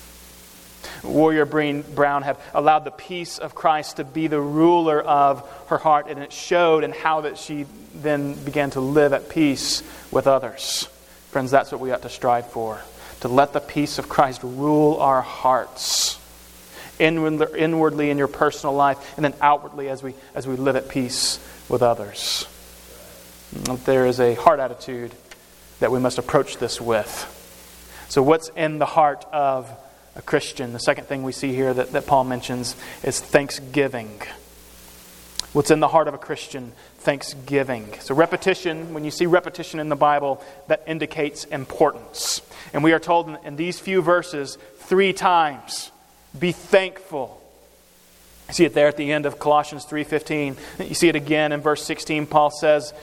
Warrior 1.04 1.44
Brown 1.44 2.22
had 2.22 2.36
allowed 2.54 2.80
the 2.80 2.90
peace 2.90 3.38
of 3.38 3.54
Christ 3.54 3.96
to 3.96 4.04
be 4.04 4.26
the 4.26 4.40
ruler 4.40 5.00
of 5.00 5.48
her 5.68 5.78
heart, 5.78 6.06
and 6.08 6.18
it 6.18 6.32
showed 6.32 6.82
in 6.82 6.90
how 6.90 7.20
that 7.20 7.38
she 7.38 7.66
then 7.94 8.34
began 8.34 8.70
to 8.70 8.80
live 8.80 9.12
at 9.12 9.28
peace 9.28 9.82
with 10.10 10.26
others. 10.26 10.88
Friends, 11.30 11.50
that's 11.50 11.70
what 11.70 11.80
we 11.80 11.92
ought 11.92 12.02
to 12.02 12.08
strive 12.08 12.50
for 12.50 12.80
to 13.20 13.28
let 13.28 13.52
the 13.52 13.60
peace 13.60 13.98
of 13.98 14.08
Christ 14.08 14.40
rule 14.42 14.96
our 14.96 15.22
hearts 15.22 16.18
inwardly 16.98 18.10
in 18.10 18.18
your 18.18 18.28
personal 18.28 18.74
life 18.74 19.14
and 19.16 19.24
then 19.24 19.34
outwardly 19.40 19.88
as 19.88 20.02
we, 20.02 20.14
as 20.34 20.46
we 20.46 20.56
live 20.56 20.76
at 20.76 20.88
peace 20.88 21.38
with 21.68 21.82
others. 21.82 22.46
There 23.84 24.06
is 24.06 24.20
a 24.20 24.34
heart 24.34 24.58
attitude 24.60 25.12
that 25.80 25.92
we 25.92 26.00
must 26.00 26.18
approach 26.18 26.58
this 26.58 26.80
with. 26.80 27.34
So, 28.08 28.22
what's 28.22 28.48
in 28.56 28.78
the 28.78 28.86
heart 28.86 29.26
of 29.32 29.70
a 30.16 30.22
Christian? 30.22 30.72
The 30.72 30.80
second 30.80 31.08
thing 31.08 31.24
we 31.24 31.32
see 31.32 31.52
here 31.52 31.74
that, 31.74 31.92
that 31.92 32.06
Paul 32.06 32.24
mentions 32.24 32.74
is 33.02 33.20
thanksgiving. 33.20 34.22
What's 35.52 35.70
in 35.70 35.80
the 35.80 35.88
heart 35.88 36.08
of 36.08 36.14
a 36.14 36.18
Christian? 36.18 36.72
Thanksgiving. 37.00 37.92
So, 38.00 38.14
repetition, 38.14 38.94
when 38.94 39.04
you 39.04 39.10
see 39.10 39.26
repetition 39.26 39.78
in 39.78 39.90
the 39.90 39.96
Bible, 39.96 40.42
that 40.68 40.84
indicates 40.86 41.44
importance. 41.44 42.40
And 42.72 42.82
we 42.82 42.92
are 42.92 42.98
told 42.98 43.28
in, 43.28 43.38
in 43.44 43.56
these 43.56 43.78
few 43.78 44.00
verses 44.00 44.56
three 44.78 45.12
times 45.12 45.90
be 46.38 46.52
thankful. 46.52 47.37
See 48.50 48.64
it 48.64 48.74
there 48.74 48.88
at 48.88 48.96
the 48.96 49.12
end 49.12 49.26
of 49.26 49.38
Colossians 49.38 49.84
3:15. 49.84 50.56
You 50.88 50.94
see 50.94 51.08
it 51.08 51.16
again 51.16 51.52
in 51.52 51.60
verse 51.60 51.84
16. 51.84 52.26
Paul 52.26 52.50
says, 52.50 52.94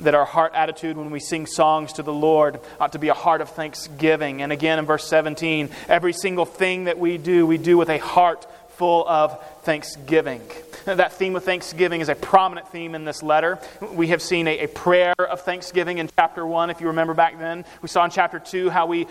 that 0.00 0.14
our 0.14 0.24
heart 0.24 0.52
attitude 0.54 0.96
when 0.96 1.10
we 1.10 1.20
sing 1.20 1.46
songs 1.46 1.94
to 1.94 2.02
the 2.02 2.12
Lord 2.12 2.60
ought 2.80 2.92
to 2.92 2.98
be 2.98 3.08
a 3.08 3.14
heart 3.14 3.40
of 3.40 3.50
thanksgiving. 3.50 4.42
And 4.42 4.52
again 4.52 4.78
in 4.78 4.84
verse 4.84 5.06
17, 5.06 5.70
every 5.88 6.12
single 6.12 6.44
thing 6.44 6.84
that 6.84 6.98
we 6.98 7.18
do, 7.18 7.46
we 7.46 7.58
do 7.58 7.76
with 7.76 7.88
a 7.88 7.98
heart 7.98 8.46
full 8.82 9.06
of 9.06 9.40
thanksgiving. 9.62 10.40
That 10.86 11.12
theme 11.12 11.36
of 11.36 11.44
thanksgiving 11.44 12.00
is 12.00 12.08
a 12.08 12.16
prominent 12.16 12.66
theme 12.70 12.96
in 12.96 13.04
this 13.04 13.22
letter. 13.22 13.60
We 13.92 14.08
have 14.08 14.20
seen 14.20 14.48
a, 14.48 14.58
a, 14.64 14.66
prayer 14.66 15.14
of 15.20 15.42
thanksgiving 15.42 15.98
in 15.98 16.10
chapter 16.16 16.44
1, 16.44 16.68
if 16.70 16.80
you 16.80 16.88
remember 16.88 17.14
back 17.14 17.38
then. 17.38 17.64
We 17.80 17.86
saw 17.86 18.04
in 18.04 18.10
chapter 18.10 18.40
2 18.40 18.70
how 18.70 18.86
we, 18.86 19.06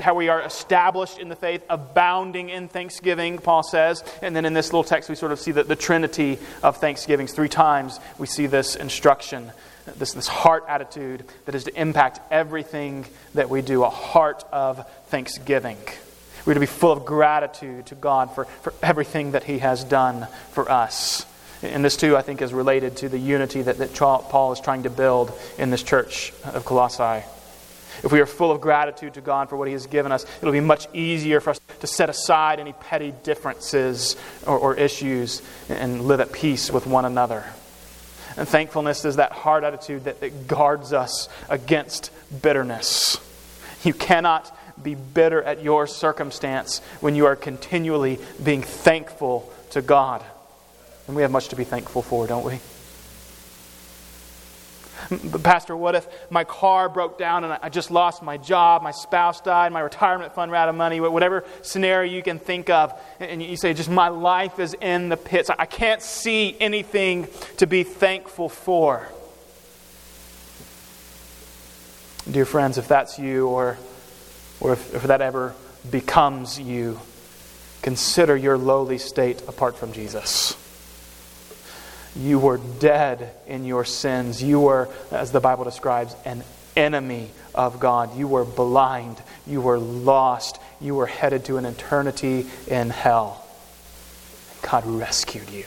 how 0.00 0.14
we 0.16 0.28
are 0.28 0.42
established 0.42 1.20
in 1.20 1.28
the 1.28 1.36
faith, 1.36 1.62
abounding 1.70 2.48
in 2.48 2.66
thanksgiving, 2.66 3.38
Paul 3.38 3.62
says. 3.62 4.02
And 4.22 4.34
then 4.34 4.44
in 4.44 4.54
this 4.54 4.72
little 4.72 4.82
text, 4.82 5.08
we 5.08 5.14
sort 5.14 5.30
of 5.30 5.38
see 5.38 5.52
the, 5.52 5.62
the 5.62 5.76
trinity 5.76 6.40
of 6.64 6.78
thanksgivings. 6.78 7.32
Three 7.32 7.48
times 7.48 8.00
we 8.18 8.26
see 8.26 8.46
this 8.46 8.74
instruction 8.74 9.52
this, 9.98 10.14
this 10.14 10.26
heart 10.26 10.64
attitude 10.66 11.22
that 11.44 11.54
is 11.54 11.62
to 11.64 11.80
impact 11.80 12.18
everything 12.32 13.04
that 13.34 13.48
we 13.48 13.62
do, 13.62 13.84
a 13.84 13.90
heart 13.90 14.42
of 14.50 14.84
thanksgiving. 15.06 15.78
We're 16.44 16.54
to 16.54 16.60
be 16.60 16.66
full 16.66 16.92
of 16.92 17.04
gratitude 17.04 17.86
to 17.86 17.94
God 17.94 18.34
for, 18.34 18.44
for 18.44 18.74
everything 18.82 19.32
that 19.32 19.44
He 19.44 19.58
has 19.58 19.84
done 19.84 20.26
for 20.50 20.70
us. 20.70 21.26
And 21.62 21.84
this, 21.84 21.96
too, 21.96 22.16
I 22.16 22.22
think, 22.22 22.42
is 22.42 22.52
related 22.52 22.96
to 22.98 23.08
the 23.08 23.18
unity 23.18 23.62
that, 23.62 23.78
that 23.78 23.94
Paul 23.94 24.52
is 24.52 24.60
trying 24.60 24.82
to 24.82 24.90
build 24.90 25.32
in 25.58 25.70
this 25.70 25.82
church 25.82 26.32
of 26.44 26.64
Colossae. 26.64 27.24
If 28.02 28.10
we 28.10 28.20
are 28.20 28.26
full 28.26 28.50
of 28.50 28.60
gratitude 28.60 29.14
to 29.14 29.20
God 29.20 29.48
for 29.48 29.56
what 29.56 29.68
He 29.68 29.72
has 29.74 29.86
given 29.86 30.10
us, 30.10 30.26
it'll 30.40 30.52
be 30.52 30.60
much 30.60 30.88
easier 30.92 31.40
for 31.40 31.50
us 31.50 31.60
to 31.80 31.86
set 31.86 32.10
aside 32.10 32.58
any 32.58 32.72
petty 32.72 33.12
differences 33.22 34.16
or, 34.44 34.58
or 34.58 34.74
issues 34.74 35.40
and 35.68 36.02
live 36.02 36.20
at 36.20 36.32
peace 36.32 36.70
with 36.70 36.86
one 36.86 37.04
another. 37.04 37.44
And 38.36 38.48
thankfulness 38.48 39.04
is 39.04 39.16
that 39.16 39.30
heart 39.30 39.62
attitude 39.62 40.04
that, 40.04 40.20
that 40.20 40.48
guards 40.48 40.92
us 40.92 41.28
against 41.48 42.10
bitterness. 42.42 43.18
You 43.84 43.92
cannot 43.92 44.56
be 44.80 44.94
bitter 44.94 45.42
at 45.42 45.62
your 45.62 45.86
circumstance 45.86 46.80
when 47.00 47.14
you 47.14 47.26
are 47.26 47.36
continually 47.36 48.18
being 48.42 48.62
thankful 48.62 49.52
to 49.70 49.82
God. 49.82 50.22
And 51.06 51.16
we 51.16 51.22
have 51.22 51.30
much 51.30 51.48
to 51.48 51.56
be 51.56 51.64
thankful 51.64 52.02
for, 52.02 52.26
don't 52.26 52.44
we? 52.44 52.60
But, 55.10 55.42
Pastor, 55.42 55.76
what 55.76 55.96
if 55.96 56.06
my 56.30 56.44
car 56.44 56.88
broke 56.88 57.18
down 57.18 57.42
and 57.42 57.58
I 57.60 57.68
just 57.70 57.90
lost 57.90 58.22
my 58.22 58.36
job, 58.36 58.82
my 58.82 58.92
spouse 58.92 59.40
died, 59.40 59.72
my 59.72 59.80
retirement 59.80 60.32
fund 60.32 60.52
ran 60.52 60.62
out 60.62 60.68
of 60.68 60.74
money, 60.76 61.00
whatever 61.00 61.44
scenario 61.62 62.12
you 62.12 62.22
can 62.22 62.38
think 62.38 62.70
of, 62.70 62.98
and 63.18 63.42
you 63.42 63.56
say, 63.56 63.74
just 63.74 63.90
my 63.90 64.08
life 64.08 64.60
is 64.60 64.74
in 64.80 65.08
the 65.08 65.16
pits. 65.16 65.50
I 65.50 65.66
can't 65.66 66.00
see 66.00 66.56
anything 66.60 67.26
to 67.56 67.66
be 67.66 67.82
thankful 67.82 68.48
for. 68.48 69.08
Dear 72.30 72.44
friends, 72.44 72.78
if 72.78 72.86
that's 72.86 73.18
you, 73.18 73.48
or, 73.48 73.78
or 74.62 74.72
if, 74.72 74.94
if 74.94 75.02
that 75.02 75.20
ever 75.20 75.54
becomes 75.90 76.58
you, 76.58 77.00
consider 77.82 78.36
your 78.36 78.56
lowly 78.56 78.96
state 78.96 79.42
apart 79.48 79.76
from 79.76 79.92
Jesus. 79.92 80.56
You 82.14 82.38
were 82.38 82.58
dead 82.78 83.34
in 83.48 83.64
your 83.64 83.84
sins. 83.84 84.40
You 84.40 84.60
were, 84.60 84.88
as 85.10 85.32
the 85.32 85.40
Bible 85.40 85.64
describes, 85.64 86.14
an 86.24 86.44
enemy 86.76 87.30
of 87.54 87.80
God. 87.80 88.16
You 88.16 88.28
were 88.28 88.44
blind. 88.44 89.20
You 89.48 89.60
were 89.60 89.78
lost. 89.78 90.60
You 90.80 90.94
were 90.94 91.06
headed 91.06 91.44
to 91.46 91.56
an 91.56 91.64
eternity 91.64 92.46
in 92.68 92.90
hell. 92.90 93.44
God 94.62 94.86
rescued 94.86 95.50
you. 95.50 95.64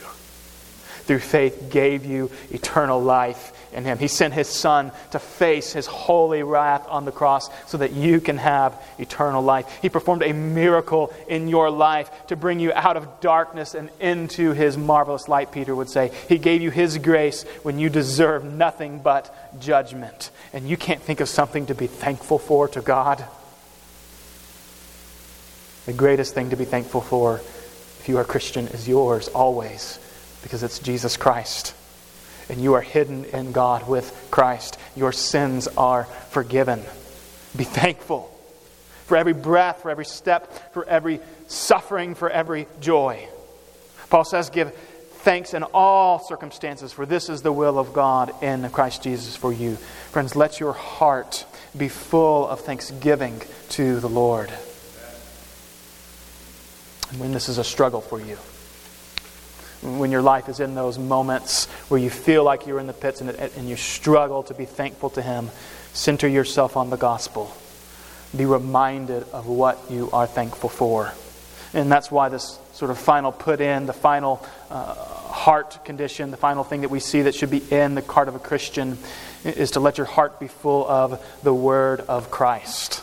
Through 1.06 1.20
faith 1.20 1.68
gave 1.70 2.04
you 2.04 2.30
eternal 2.50 3.00
life 3.00 3.52
in 3.72 3.84
him. 3.84 3.98
He 3.98 4.08
sent 4.08 4.34
his 4.34 4.48
son 4.48 4.90
to 5.12 5.18
face 5.18 5.72
his 5.72 5.86
holy 5.86 6.42
wrath 6.42 6.86
on 6.88 7.04
the 7.04 7.12
cross 7.12 7.50
so 7.66 7.78
that 7.78 7.92
you 7.92 8.20
can 8.20 8.38
have 8.38 8.80
eternal 8.98 9.42
life. 9.42 9.66
He 9.82 9.88
performed 9.88 10.22
a 10.22 10.32
miracle 10.32 11.12
in 11.28 11.48
your 11.48 11.70
life 11.70 12.10
to 12.28 12.36
bring 12.36 12.58
you 12.58 12.72
out 12.72 12.96
of 12.96 13.20
darkness 13.20 13.74
and 13.74 13.90
into 14.00 14.52
his 14.52 14.76
marvelous 14.76 15.28
light, 15.28 15.52
Peter 15.52 15.74
would 15.74 15.90
say. 15.90 16.10
He 16.28 16.38
gave 16.38 16.62
you 16.62 16.70
his 16.70 16.98
grace 16.98 17.44
when 17.62 17.78
you 17.78 17.88
deserve 17.88 18.44
nothing 18.44 19.00
but 19.00 19.34
judgment. 19.60 20.30
And 20.52 20.68
you 20.68 20.76
can't 20.76 21.02
think 21.02 21.20
of 21.20 21.28
something 21.28 21.66
to 21.66 21.74
be 21.74 21.86
thankful 21.86 22.38
for 22.38 22.68
to 22.68 22.80
God. 22.80 23.24
The 25.84 25.92
greatest 25.92 26.34
thing 26.34 26.50
to 26.50 26.56
be 26.56 26.64
thankful 26.64 27.00
for, 27.00 27.36
if 27.36 28.08
you 28.08 28.18
are 28.18 28.24
Christian, 28.24 28.66
is 28.68 28.88
yours 28.88 29.28
always, 29.28 30.00
because 30.46 30.62
it's 30.62 30.78
Jesus 30.78 31.16
Christ 31.16 31.74
and 32.48 32.60
you 32.60 32.74
are 32.74 32.80
hidden 32.80 33.24
in 33.24 33.50
God 33.50 33.88
with 33.88 34.28
Christ. 34.30 34.78
Your 34.94 35.10
sins 35.10 35.68
are 35.76 36.04
forgiven. 36.30 36.82
Be 37.56 37.64
thankful 37.64 38.32
for 39.06 39.16
every 39.16 39.32
breath, 39.32 39.82
for 39.82 39.90
every 39.90 40.04
step, 40.04 40.72
for 40.72 40.84
every 40.86 41.20
suffering, 41.48 42.14
for 42.14 42.30
every 42.30 42.66
joy. 42.80 43.28
Paul 44.10 44.24
says, 44.24 44.50
Give 44.50 44.72
thanks 44.72 45.54
in 45.54 45.64
all 45.64 46.20
circumstances, 46.20 46.92
for 46.92 47.06
this 47.06 47.28
is 47.28 47.42
the 47.42 47.52
will 47.52 47.78
of 47.78 47.92
God 47.92 48.32
in 48.42 48.68
Christ 48.70 49.02
Jesus 49.02 49.34
for 49.34 49.52
you. 49.52 49.74
Friends, 50.12 50.36
let 50.36 50.60
your 50.60 50.72
heart 50.72 51.44
be 51.76 51.88
full 51.88 52.46
of 52.46 52.60
thanksgiving 52.60 53.40
to 53.70 53.98
the 53.98 54.08
Lord. 54.08 54.52
And 57.10 57.20
when 57.20 57.32
this 57.32 57.48
is 57.48 57.58
a 57.58 57.64
struggle 57.64 58.00
for 58.00 58.20
you, 58.20 58.38
when 59.82 60.10
your 60.10 60.22
life 60.22 60.48
is 60.48 60.60
in 60.60 60.74
those 60.74 60.98
moments 60.98 61.66
where 61.88 62.00
you 62.00 62.10
feel 62.10 62.44
like 62.44 62.66
you're 62.66 62.80
in 62.80 62.86
the 62.86 62.92
pits 62.92 63.20
and, 63.20 63.30
and 63.30 63.68
you 63.68 63.76
struggle 63.76 64.42
to 64.44 64.54
be 64.54 64.64
thankful 64.64 65.10
to 65.10 65.22
Him, 65.22 65.50
center 65.92 66.28
yourself 66.28 66.76
on 66.76 66.90
the 66.90 66.96
gospel. 66.96 67.54
Be 68.36 68.46
reminded 68.46 69.24
of 69.32 69.46
what 69.46 69.78
you 69.90 70.10
are 70.12 70.26
thankful 70.26 70.68
for. 70.68 71.12
And 71.74 71.90
that's 71.92 72.10
why 72.10 72.28
this 72.28 72.58
sort 72.72 72.90
of 72.90 72.98
final 72.98 73.32
put 73.32 73.60
in, 73.60 73.86
the 73.86 73.92
final 73.92 74.44
uh, 74.70 74.94
heart 74.94 75.84
condition, 75.84 76.30
the 76.30 76.36
final 76.36 76.64
thing 76.64 76.80
that 76.82 76.90
we 76.90 77.00
see 77.00 77.22
that 77.22 77.34
should 77.34 77.50
be 77.50 77.62
in 77.70 77.94
the 77.94 78.02
heart 78.02 78.28
of 78.28 78.34
a 78.34 78.38
Christian 78.38 78.98
is 79.44 79.72
to 79.72 79.80
let 79.80 79.98
your 79.98 80.06
heart 80.06 80.40
be 80.40 80.48
full 80.48 80.88
of 80.88 81.24
the 81.42 81.54
Word 81.54 82.00
of 82.00 82.30
Christ. 82.30 83.02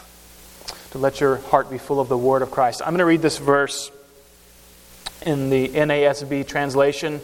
To 0.91 0.97
let 0.97 1.19
your 1.21 1.37
heart 1.37 1.69
be 1.69 1.77
full 1.77 1.99
of 1.99 2.09
the 2.09 2.17
Word 2.17 2.41
of 2.41 2.51
Christ. 2.51 2.81
I'm 2.81 2.89
going 2.89 2.99
to 2.99 3.05
read 3.05 3.21
this 3.21 3.37
verse 3.37 3.91
in 5.25 5.49
the 5.49 5.69
NASB 5.69 6.47
translation 6.47 7.21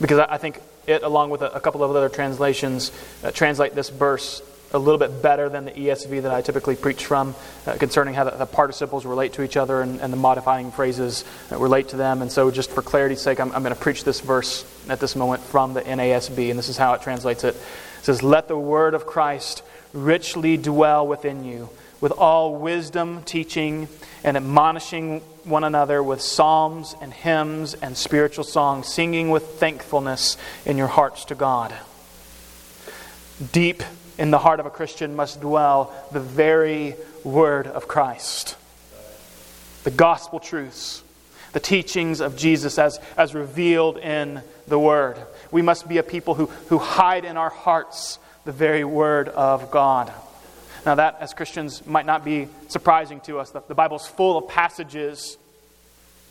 because 0.00 0.18
I 0.18 0.38
think 0.38 0.60
it, 0.86 1.02
along 1.02 1.30
with 1.30 1.42
a, 1.42 1.60
couple 1.60 1.84
of 1.84 1.94
other 1.94 2.08
translations, 2.08 2.90
uh, 3.22 3.30
translate 3.30 3.74
this 3.74 3.88
verse 3.88 4.42
a 4.74 4.78
little 4.78 4.98
bit 4.98 5.22
better 5.22 5.48
than 5.48 5.66
the 5.66 5.70
ESV 5.70 6.22
that 6.22 6.32
I 6.32 6.40
typically 6.40 6.76
preach 6.76 7.04
from 7.04 7.34
uh, 7.66 7.76
concerning 7.76 8.14
how 8.14 8.24
the, 8.24 8.30
the, 8.30 8.46
participles 8.46 9.04
relate 9.04 9.34
to 9.34 9.42
each 9.42 9.56
other 9.56 9.82
and, 9.82 10.00
and 10.00 10.12
the 10.12 10.16
modifying 10.16 10.72
phrases 10.72 11.24
relate 11.50 11.88
to 11.88 11.96
them. 11.96 12.22
And 12.22 12.32
so, 12.32 12.50
just 12.50 12.70
for 12.70 12.82
clarity's 12.82 13.20
sake, 13.20 13.38
I'm, 13.38 13.52
I'm 13.52 13.62
going 13.62 13.74
to 13.74 13.80
preach 13.80 14.04
this 14.04 14.20
verse 14.20 14.64
at 14.88 14.98
this 14.98 15.14
moment 15.14 15.42
from 15.42 15.74
the 15.74 15.82
NASB, 15.82 16.50
and 16.50 16.58
this 16.58 16.68
is 16.68 16.76
how 16.76 16.94
it 16.94 17.02
translates 17.02 17.44
it. 17.44 17.54
It 17.54 18.04
says, 18.04 18.22
Let 18.22 18.48
the 18.48 18.58
word 18.58 18.94
of 18.94 19.06
Christ 19.06 19.62
richly 19.92 20.56
dwell 20.56 21.06
within 21.06 21.44
you, 21.44 21.68
with 22.00 22.12
all 22.12 22.56
wisdom, 22.56 23.22
teaching, 23.24 23.88
and 24.24 24.36
admonishing 24.36 25.22
one 25.44 25.64
another 25.64 26.02
with 26.02 26.20
psalms 26.20 26.94
and 27.00 27.12
hymns 27.12 27.74
and 27.74 27.96
spiritual 27.96 28.44
songs, 28.44 28.88
singing 28.88 29.30
with 29.30 29.44
thankfulness 29.58 30.36
in 30.64 30.76
your 30.76 30.86
hearts 30.86 31.24
to 31.26 31.34
God. 31.34 31.74
Deep 33.52 33.82
in 34.18 34.30
the 34.30 34.38
heart 34.38 34.60
of 34.60 34.66
a 34.66 34.70
Christian 34.70 35.16
must 35.16 35.40
dwell 35.40 35.92
the 36.12 36.20
very 36.20 36.94
word 37.24 37.66
of 37.66 37.88
Christ, 37.88 38.56
the 39.84 39.90
gospel 39.90 40.38
truths, 40.38 41.02
the 41.52 41.60
teachings 41.60 42.20
of 42.20 42.36
Jesus 42.36 42.78
as, 42.78 42.98
as 43.16 43.34
revealed 43.34 43.98
in 43.98 44.42
the 44.68 44.78
word. 44.78 45.18
We 45.50 45.62
must 45.62 45.88
be 45.88 45.98
a 45.98 46.02
people 46.02 46.34
who, 46.34 46.46
who 46.68 46.78
hide 46.78 47.24
in 47.24 47.36
our 47.36 47.50
hearts 47.50 48.18
the 48.44 48.52
very 48.52 48.84
word 48.84 49.28
of 49.28 49.70
God. 49.70 50.12
Now, 50.84 50.96
that 50.96 51.18
as 51.20 51.32
Christians 51.32 51.86
might 51.86 52.06
not 52.06 52.24
be 52.24 52.48
surprising 52.68 53.20
to 53.20 53.38
us. 53.38 53.50
The, 53.50 53.62
the 53.68 53.74
Bible's 53.74 54.06
full 54.06 54.36
of 54.36 54.48
passages 54.48 55.36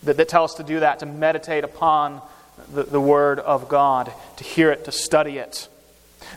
that, 0.04 0.18
that 0.18 0.28
tell 0.28 0.44
us 0.44 0.56
to 0.56 0.64
do 0.64 0.82
that, 0.82 1.00
to 1.00 1.06
meditate 1.06 1.64
upon 1.64 2.22
the, 2.74 2.84
the 2.84 3.00
Word 3.00 3.40
of 3.40 3.70
God, 3.70 4.12
to 4.38 4.44
hear 4.44 4.72
it, 4.72 4.86
to 4.86 4.92
study 4.92 5.38
it. 5.38 5.70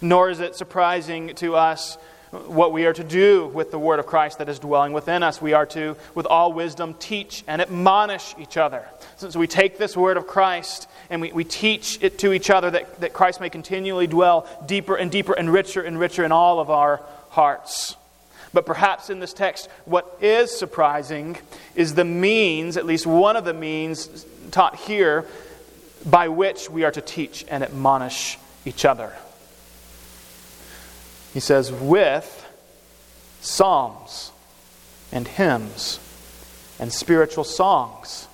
Nor 0.01 0.31
is 0.31 0.41
it 0.41 0.55
surprising 0.55 1.35
to 1.37 1.57
us 1.57 1.97
what 2.31 2.73
we 2.73 2.85
are 2.87 2.93
to 2.93 3.05
do 3.05 3.47
with 3.49 3.71
the 3.71 3.79
Word 3.79 3.99
of 3.99 4.07
Christ 4.07 4.39
that 4.39 4.49
is 4.49 4.59
dwelling 4.59 4.93
within 4.93 5.23
us. 5.23 5.41
We 5.41 5.53
are 5.53 5.67
to, 5.67 5.97
with 6.15 6.27
all 6.27 6.53
wisdom, 6.53 6.95
teach 6.95 7.45
and 7.47 7.61
admonish 7.61 8.35
each 8.39 8.57
other. 8.57 8.85
So, 9.17 9.39
we 9.39 9.47
take 9.47 9.79
this 9.79 9.97
Word 9.97 10.17
of 10.17 10.27
Christ 10.27 10.89
and 11.11 11.21
we, 11.21 11.33
we 11.33 11.45
teach 11.45 11.99
it 12.01 12.19
to 12.21 12.33
each 12.33 12.51
other 12.51 12.71
that, 12.71 13.01
that 13.01 13.13
Christ 13.13 13.41
may 13.41 13.51
continually 13.51 14.07
dwell 14.07 14.49
deeper 14.67 14.97
and 14.97 15.11
deeper 15.11 15.33
and 15.33 15.53
richer 15.53 15.83
and 15.83 15.99
richer 15.99 16.25
in 16.25 16.33
all 16.33 16.61
of 16.61 16.71
our 16.71 17.01
hearts. 17.31 17.97
But 18.55 18.65
perhaps 18.65 19.11
in 19.11 19.19
this 19.19 19.35
text, 19.35 19.69
what 19.85 20.17
is 20.23 20.57
surprising 20.57 21.37
is 21.75 21.95
the 21.95 22.05
means, 22.05 22.77
at 22.77 22.87
least 22.87 23.05
one 23.05 23.37
of 23.37 23.45
the 23.45 23.53
means 23.53 24.25
taught 24.53 24.77
here, 24.77 25.27
by 26.07 26.29
which 26.29 26.71
we 26.71 26.85
are 26.85 26.93
to 26.93 27.01
teach 27.01 27.45
and 27.49 27.65
admonish 27.65 28.39
each 28.65 28.85
other. 28.85 29.13
He 31.35 31.41
says, 31.41 31.73
with 31.73 32.49
psalms 33.41 34.31
and 35.11 35.27
hymns 35.27 35.99
and 36.79 36.93
spiritual 36.93 37.45
songs, 37.45 38.29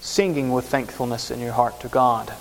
singing 0.00 0.50
with 0.50 0.66
thankfulness 0.66 1.30
in 1.30 1.38
your 1.38 1.52
heart 1.52 1.78
to 1.80 1.88
God. 1.88 2.32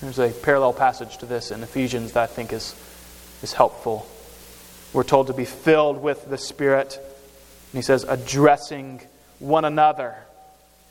There's 0.00 0.18
a 0.18 0.30
parallel 0.30 0.72
passage 0.72 1.18
to 1.18 1.26
this 1.26 1.52
in 1.52 1.62
Ephesians 1.62 2.12
that 2.12 2.22
I 2.24 2.26
think 2.26 2.52
is, 2.52 2.74
is 3.42 3.52
helpful. 3.52 4.09
We're 4.92 5.04
told 5.04 5.28
to 5.28 5.32
be 5.32 5.44
filled 5.44 6.02
with 6.02 6.28
the 6.28 6.38
Spirit. 6.38 6.96
And 6.96 7.78
he 7.78 7.82
says, 7.82 8.04
addressing 8.04 9.02
one 9.38 9.64
another 9.64 10.16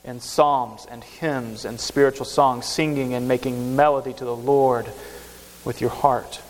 in 0.06 0.22
psalms 0.22 0.88
and 0.90 1.04
hymns 1.04 1.66
and 1.66 1.80
spiritual 1.80 2.26
songs, 2.26 2.66
singing 2.66 3.14
and 3.14 3.28
making 3.28 3.76
melody 3.76 4.14
to 4.14 4.26
the 4.26 4.36
Lord 4.36 4.86
with 5.66 5.82
your 5.82 5.90
heart. 5.90 6.42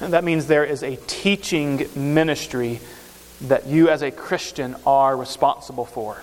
And 0.00 0.12
that 0.12 0.24
means 0.24 0.46
there 0.46 0.64
is 0.64 0.82
a 0.82 0.96
teaching 1.06 1.88
ministry 1.94 2.80
that 3.42 3.66
you 3.66 3.88
as 3.88 4.02
a 4.02 4.10
Christian 4.10 4.76
are 4.86 5.16
responsible 5.16 5.84
for. 5.84 6.22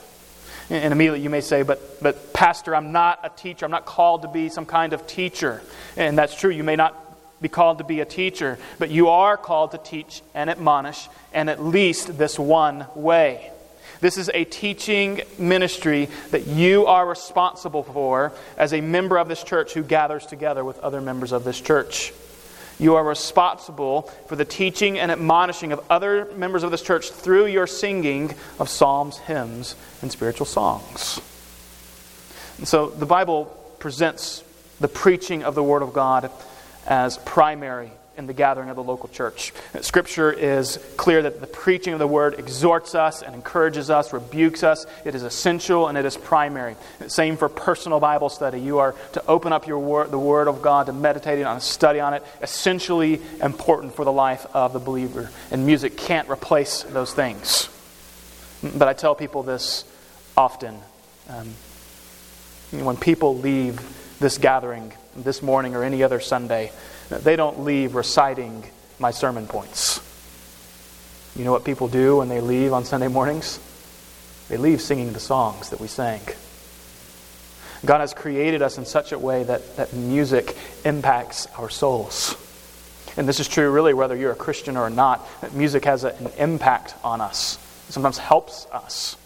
And 0.69 0.93
immediately 0.93 1.21
you 1.21 1.29
may 1.29 1.41
say, 1.41 1.63
but, 1.63 2.01
but 2.01 2.31
Pastor, 2.31 2.73
I'm 2.73 2.93
not 2.93 3.19
a 3.23 3.29
teacher. 3.29 3.65
I'm 3.65 3.71
not 3.71 3.85
called 3.85 4.21
to 4.21 4.29
be 4.29 4.47
some 4.47 4.65
kind 4.65 4.93
of 4.93 5.05
teacher. 5.05 5.61
And 5.97 6.17
that's 6.17 6.33
true. 6.33 6.49
You 6.49 6.63
may 6.63 6.77
not 6.77 7.00
be 7.41 7.49
called 7.49 7.79
to 7.79 7.83
be 7.83 7.99
a 7.99 8.05
teacher, 8.05 8.57
but 8.77 8.91
you 8.91 9.09
are 9.09 9.35
called 9.37 9.71
to 9.71 9.77
teach 9.77 10.21
and 10.33 10.49
admonish, 10.49 11.09
and 11.33 11.49
at 11.49 11.63
least 11.63 12.17
this 12.17 12.37
one 12.37 12.85
way. 12.95 13.51
This 13.99 14.17
is 14.17 14.29
a 14.33 14.45
teaching 14.45 15.21
ministry 15.37 16.09
that 16.31 16.47
you 16.47 16.87
are 16.87 17.07
responsible 17.07 17.83
for 17.83 18.31
as 18.57 18.73
a 18.73 18.81
member 18.81 19.17
of 19.17 19.27
this 19.27 19.43
church 19.43 19.73
who 19.73 19.83
gathers 19.83 20.25
together 20.25 20.65
with 20.65 20.79
other 20.79 21.01
members 21.01 21.31
of 21.31 21.43
this 21.43 21.61
church. 21.61 22.11
You 22.79 22.95
are 22.95 23.03
responsible 23.03 24.03
for 24.25 24.35
the 24.35 24.45
teaching 24.45 24.97
and 24.97 25.11
admonishing 25.11 25.71
of 25.71 25.85
other 25.87 26.25
members 26.35 26.63
of 26.63 26.71
this 26.71 26.81
church 26.81 27.11
through 27.11 27.45
your 27.45 27.67
singing 27.67 28.33
of 28.57 28.69
psalms, 28.69 29.19
hymns, 29.19 29.75
and 30.01 30.11
spiritual 30.11 30.47
songs. 30.47 31.21
And 32.57 32.67
so 32.67 32.89
the 32.89 33.05
Bible 33.05 33.45
presents 33.77 34.43
the 34.79 34.87
preaching 34.87 35.43
of 35.43 35.53
the 35.53 35.61
Word 35.61 35.83
of 35.83 35.93
God 35.93 36.31
as 36.87 37.17
primary 37.19 37.91
in 38.17 38.27
the 38.27 38.33
gathering 38.33 38.69
of 38.69 38.75
the 38.75 38.83
local 38.83 39.07
church. 39.09 39.53
Scripture 39.81 40.31
is 40.31 40.77
clear 40.97 41.21
that 41.21 41.39
the 41.39 41.47
preaching 41.47 41.93
of 41.93 41.99
the 41.99 42.07
word 42.07 42.37
exhorts 42.37 42.93
us 42.93 43.23
and 43.23 43.33
encourages 43.33 43.89
us, 43.89 44.11
rebukes 44.11 44.63
us. 44.63 44.85
It 45.05 45.15
is 45.15 45.23
essential 45.23 45.87
and 45.87 45.97
it 45.97 46.05
is 46.05 46.17
primary. 46.17 46.75
Same 47.07 47.37
for 47.37 47.47
personal 47.47 47.99
Bible 47.99 48.29
study. 48.29 48.59
You 48.59 48.79
are 48.79 48.95
to 49.13 49.25
open 49.27 49.53
up 49.53 49.65
your 49.65 49.79
word, 49.79 50.11
the 50.11 50.19
word 50.19 50.47
of 50.47 50.61
God, 50.61 50.87
to 50.87 50.93
meditate 50.93 51.43
on, 51.45 51.61
study 51.61 51.99
on 51.99 52.13
it. 52.13 52.23
Essentially 52.41 53.21
important 53.41 53.95
for 53.95 54.03
the 54.03 54.11
life 54.11 54.45
of 54.53 54.73
the 54.73 54.79
believer. 54.79 55.31
And 55.49 55.65
music 55.65 55.97
can't 55.97 56.29
replace 56.29 56.83
those 56.83 57.13
things. 57.13 57.69
But 58.61 58.87
I 58.87 58.93
tell 58.93 59.15
people 59.15 59.41
this 59.41 59.85
often. 60.35 60.77
Um, 61.29 61.53
when 62.71 62.95
people 62.97 63.37
leave 63.37 63.79
this 64.19 64.37
gathering, 64.37 64.93
this 65.15 65.41
morning 65.41 65.75
or 65.75 65.83
any 65.83 66.03
other 66.03 66.19
Sunday, 66.19 66.71
they 67.09 67.35
don't 67.35 67.61
leave 67.61 67.95
reciting 67.95 68.63
my 68.99 69.11
sermon 69.11 69.47
points. 69.47 69.99
You 71.35 71.45
know 71.45 71.51
what 71.51 71.63
people 71.63 71.87
do 71.87 72.17
when 72.17 72.29
they 72.29 72.41
leave 72.41 72.73
on 72.73 72.85
Sunday 72.85 73.07
mornings? 73.07 73.59
They 74.49 74.57
leave 74.57 74.81
singing 74.81 75.13
the 75.13 75.19
songs 75.19 75.69
that 75.69 75.79
we 75.79 75.87
sang. 75.87 76.21
God 77.85 78.01
has 78.01 78.13
created 78.13 78.61
us 78.61 78.77
in 78.77 78.85
such 78.85 79.11
a 79.11 79.17
way 79.17 79.43
that, 79.43 79.77
that 79.77 79.93
music 79.93 80.55
impacts 80.85 81.47
our 81.57 81.69
souls. 81.69 82.35
And 83.17 83.27
this 83.27 83.39
is 83.39 83.47
true 83.47 83.71
really 83.71 83.93
whether 83.93 84.15
you're 84.15 84.31
a 84.31 84.35
Christian 84.35 84.77
or 84.77 84.89
not, 84.89 85.27
music 85.53 85.85
has 85.85 86.03
a, 86.03 86.13
an 86.15 86.27
impact 86.37 86.95
on 87.03 87.21
us. 87.21 87.57
It 87.89 87.93
sometimes 87.93 88.17
helps 88.17 88.67
us. 88.71 89.17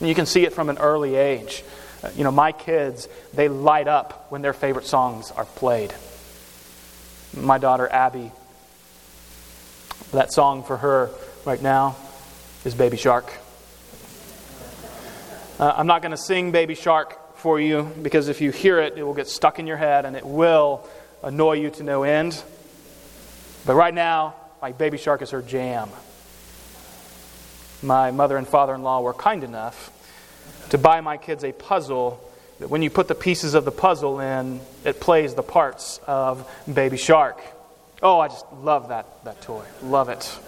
And 0.00 0.08
you 0.08 0.14
can 0.14 0.26
see 0.26 0.44
it 0.44 0.52
from 0.52 0.70
an 0.70 0.78
early 0.78 1.14
age. 1.14 1.62
Uh, 2.02 2.10
you 2.16 2.24
know, 2.24 2.30
my 2.30 2.52
kids, 2.52 3.08
they 3.34 3.48
light 3.48 3.88
up 3.88 4.26
when 4.30 4.42
their 4.42 4.52
favorite 4.52 4.86
songs 4.86 5.30
are 5.30 5.44
played. 5.44 5.92
My 7.36 7.58
daughter 7.58 7.88
Abby, 7.90 8.32
that 10.12 10.32
song 10.32 10.64
for 10.64 10.78
her 10.78 11.10
right 11.44 11.60
now 11.60 11.96
is 12.64 12.74
Baby 12.74 12.96
Shark. 12.96 13.32
Uh, 15.58 15.74
I'm 15.76 15.86
not 15.86 16.00
going 16.00 16.12
to 16.12 16.16
sing 16.16 16.52
Baby 16.52 16.74
Shark 16.74 17.36
for 17.36 17.60
you 17.60 17.82
because 18.00 18.28
if 18.28 18.40
you 18.40 18.50
hear 18.50 18.80
it, 18.80 18.96
it 18.96 19.02
will 19.02 19.14
get 19.14 19.28
stuck 19.28 19.58
in 19.58 19.66
your 19.66 19.76
head 19.76 20.06
and 20.06 20.16
it 20.16 20.24
will 20.24 20.88
annoy 21.22 21.54
you 21.54 21.70
to 21.70 21.82
no 21.82 22.02
end. 22.02 22.42
But 23.66 23.74
right 23.74 23.92
now, 23.92 24.34
my 24.62 24.72
Baby 24.72 24.96
Shark 24.96 25.20
is 25.20 25.30
her 25.30 25.42
jam. 25.42 25.90
My 27.82 28.10
mother 28.10 28.38
and 28.38 28.48
father 28.48 28.74
in 28.74 28.82
law 28.82 29.02
were 29.02 29.14
kind 29.14 29.44
enough 29.44 29.90
to 30.70 30.78
buy 30.78 31.00
my 31.00 31.16
kids 31.16 31.44
a 31.44 31.52
puzzle 31.52 32.20
that 32.60 32.68
when 32.68 32.82
you 32.82 32.90
put 32.90 33.08
the 33.08 33.14
pieces 33.14 33.54
of 33.54 33.64
the 33.64 33.72
puzzle 33.72 34.20
in, 34.20 34.60
it 34.84 35.00
plays 35.00 35.34
the 35.34 35.42
parts 35.42 35.98
of 36.06 36.48
Baby 36.72 36.96
Shark. 36.96 37.40
Oh, 38.02 38.20
I 38.20 38.28
just 38.28 38.44
love 38.52 38.88
that, 38.88 39.24
that 39.24 39.40
toy. 39.42 39.64
Love 39.82 40.08
it. 40.08 40.38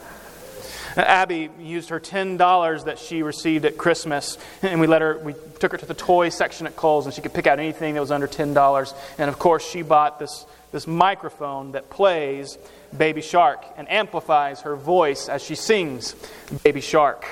Abby 0.96 1.48
used 1.58 1.88
her 1.88 1.98
$10 2.00 2.84
that 2.84 2.98
she 2.98 3.22
received 3.22 3.64
at 3.64 3.78
Christmas, 3.78 4.36
and 4.60 4.80
we 4.80 4.86
let 4.86 5.00
her, 5.00 5.18
we 5.18 5.34
took 5.58 5.72
her 5.72 5.78
to 5.78 5.86
the 5.86 5.94
toy 5.94 6.28
section 6.28 6.66
at 6.66 6.76
Kohl's, 6.76 7.06
and 7.06 7.14
she 7.14 7.22
could 7.22 7.32
pick 7.32 7.46
out 7.46 7.58
anything 7.58 7.94
that 7.94 8.00
was 8.00 8.10
under 8.10 8.28
$10. 8.28 8.94
And 9.18 9.30
of 9.30 9.38
course, 9.38 9.66
she 9.66 9.82
bought 9.82 10.18
this, 10.18 10.44
this 10.70 10.86
microphone 10.86 11.72
that 11.72 11.88
plays 11.88 12.58
Baby 12.96 13.22
Shark 13.22 13.64
and 13.76 13.90
amplifies 13.90 14.62
her 14.62 14.76
voice 14.76 15.28
as 15.28 15.42
she 15.42 15.54
sings 15.54 16.14
Baby 16.62 16.82
Shark. 16.82 17.26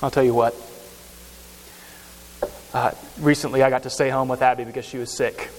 I'll 0.00 0.12
tell 0.12 0.22
you 0.22 0.34
what. 0.34 0.54
Uh, 2.72 2.92
recently, 3.18 3.64
I 3.64 3.70
got 3.70 3.82
to 3.82 3.90
stay 3.90 4.10
home 4.10 4.28
with 4.28 4.42
Abby 4.42 4.64
because 4.64 4.84
she 4.84 4.96
was 4.96 5.10
sick. 5.10 5.50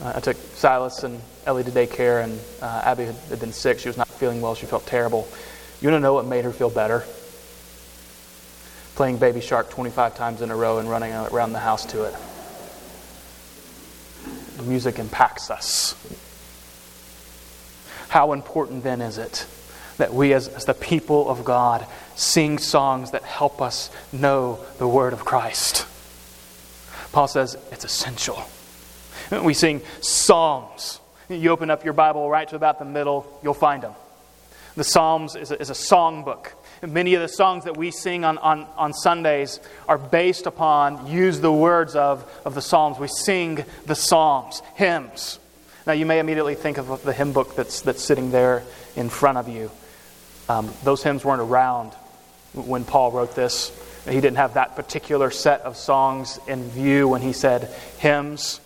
Uh, 0.00 0.14
I 0.16 0.20
took 0.20 0.36
Silas 0.54 1.02
and 1.02 1.20
Ellie 1.44 1.64
to 1.64 1.70
daycare, 1.70 2.24
and 2.24 2.40
uh, 2.62 2.82
Abby 2.84 3.04
had, 3.04 3.16
had, 3.28 3.38
been 3.38 3.52
sick. 3.52 3.78
She 3.78 3.88
was 3.88 3.98
not 3.98 4.08
feeling 4.08 4.40
well. 4.40 4.54
She 4.54 4.64
felt 4.64 4.86
terrible. 4.86 5.28
You 5.82 5.90
want 5.90 6.00
to 6.00 6.02
know 6.02 6.14
what 6.14 6.24
made 6.24 6.44
her 6.44 6.52
feel 6.52 6.70
better? 6.70 7.04
Playing 8.94 9.18
Baby 9.18 9.42
Shark 9.42 9.68
25 9.68 10.16
times 10.16 10.40
in 10.40 10.50
a 10.50 10.56
row 10.56 10.78
and 10.78 10.88
running 10.88 11.12
around 11.12 11.52
the 11.52 11.58
house 11.58 11.84
to 11.86 12.04
it. 12.04 12.14
The 14.56 14.62
music 14.62 14.98
impacts 14.98 15.50
us. 15.50 15.94
How 18.08 18.32
important 18.32 18.84
then 18.84 19.02
is 19.02 19.18
it 19.18 19.46
that 20.00 20.12
we, 20.12 20.32
as, 20.34 20.48
as 20.48 20.64
the 20.64 20.74
people 20.74 21.28
of 21.28 21.44
God, 21.44 21.86
sing 22.16 22.58
songs 22.58 23.12
that 23.12 23.22
help 23.22 23.62
us 23.62 23.90
know 24.12 24.58
the 24.78 24.88
Word 24.88 25.12
of 25.12 25.24
Christ? 25.24 25.86
Paul 27.12 27.28
says 27.28 27.56
it's 27.72 27.84
essential. 27.84 28.42
We 29.30 29.54
sing 29.54 29.82
psalms. 30.00 31.00
You 31.28 31.50
open 31.50 31.70
up 31.70 31.84
your 31.84 31.92
Bible 31.92 32.28
right 32.28 32.48
to 32.48 32.56
about 32.56 32.78
the 32.78 32.84
middle, 32.84 33.38
you'll 33.42 33.54
find 33.54 33.82
them. 33.82 33.94
The 34.76 34.84
Psalms 34.84 35.36
is 35.36 35.50
a, 35.50 35.60
is 35.60 35.70
a 35.70 35.74
song 35.74 36.24
book. 36.24 36.52
And 36.82 36.92
many 36.92 37.14
of 37.14 37.22
the 37.22 37.28
songs 37.28 37.64
that 37.64 37.76
we 37.76 37.90
sing 37.90 38.24
on, 38.24 38.38
on, 38.38 38.66
on 38.76 38.94
Sundays 38.94 39.60
are 39.86 39.98
based 39.98 40.46
upon, 40.46 41.06
use 41.06 41.40
the 41.40 41.52
words 41.52 41.94
of, 41.94 42.24
of 42.44 42.54
the 42.54 42.62
Psalms. 42.62 42.98
We 42.98 43.08
sing 43.08 43.64
the 43.86 43.94
Psalms, 43.94 44.62
hymns. 44.76 45.38
Now, 45.86 45.92
you 45.92 46.06
may 46.06 46.18
immediately 46.18 46.54
think 46.54 46.78
of 46.78 47.02
the 47.02 47.12
hymn 47.12 47.32
book 47.32 47.56
that's, 47.56 47.82
that's 47.82 48.02
sitting 48.02 48.30
there 48.30 48.62
in 48.96 49.08
front 49.08 49.38
of 49.38 49.48
you. 49.48 49.70
Um, 50.50 50.74
those 50.82 51.00
hymns 51.04 51.24
weren't 51.24 51.40
around 51.40 51.92
when 52.54 52.84
Paul 52.84 53.12
wrote 53.12 53.36
this. 53.36 53.70
He 54.04 54.16
didn't 54.16 54.38
have 54.38 54.54
that 54.54 54.74
particular 54.74 55.30
set 55.30 55.60
of 55.60 55.76
songs 55.76 56.40
in 56.48 56.68
view 56.70 57.06
when 57.06 57.22
he 57.22 57.32
said 57.32 57.72
hymns. 57.98 58.60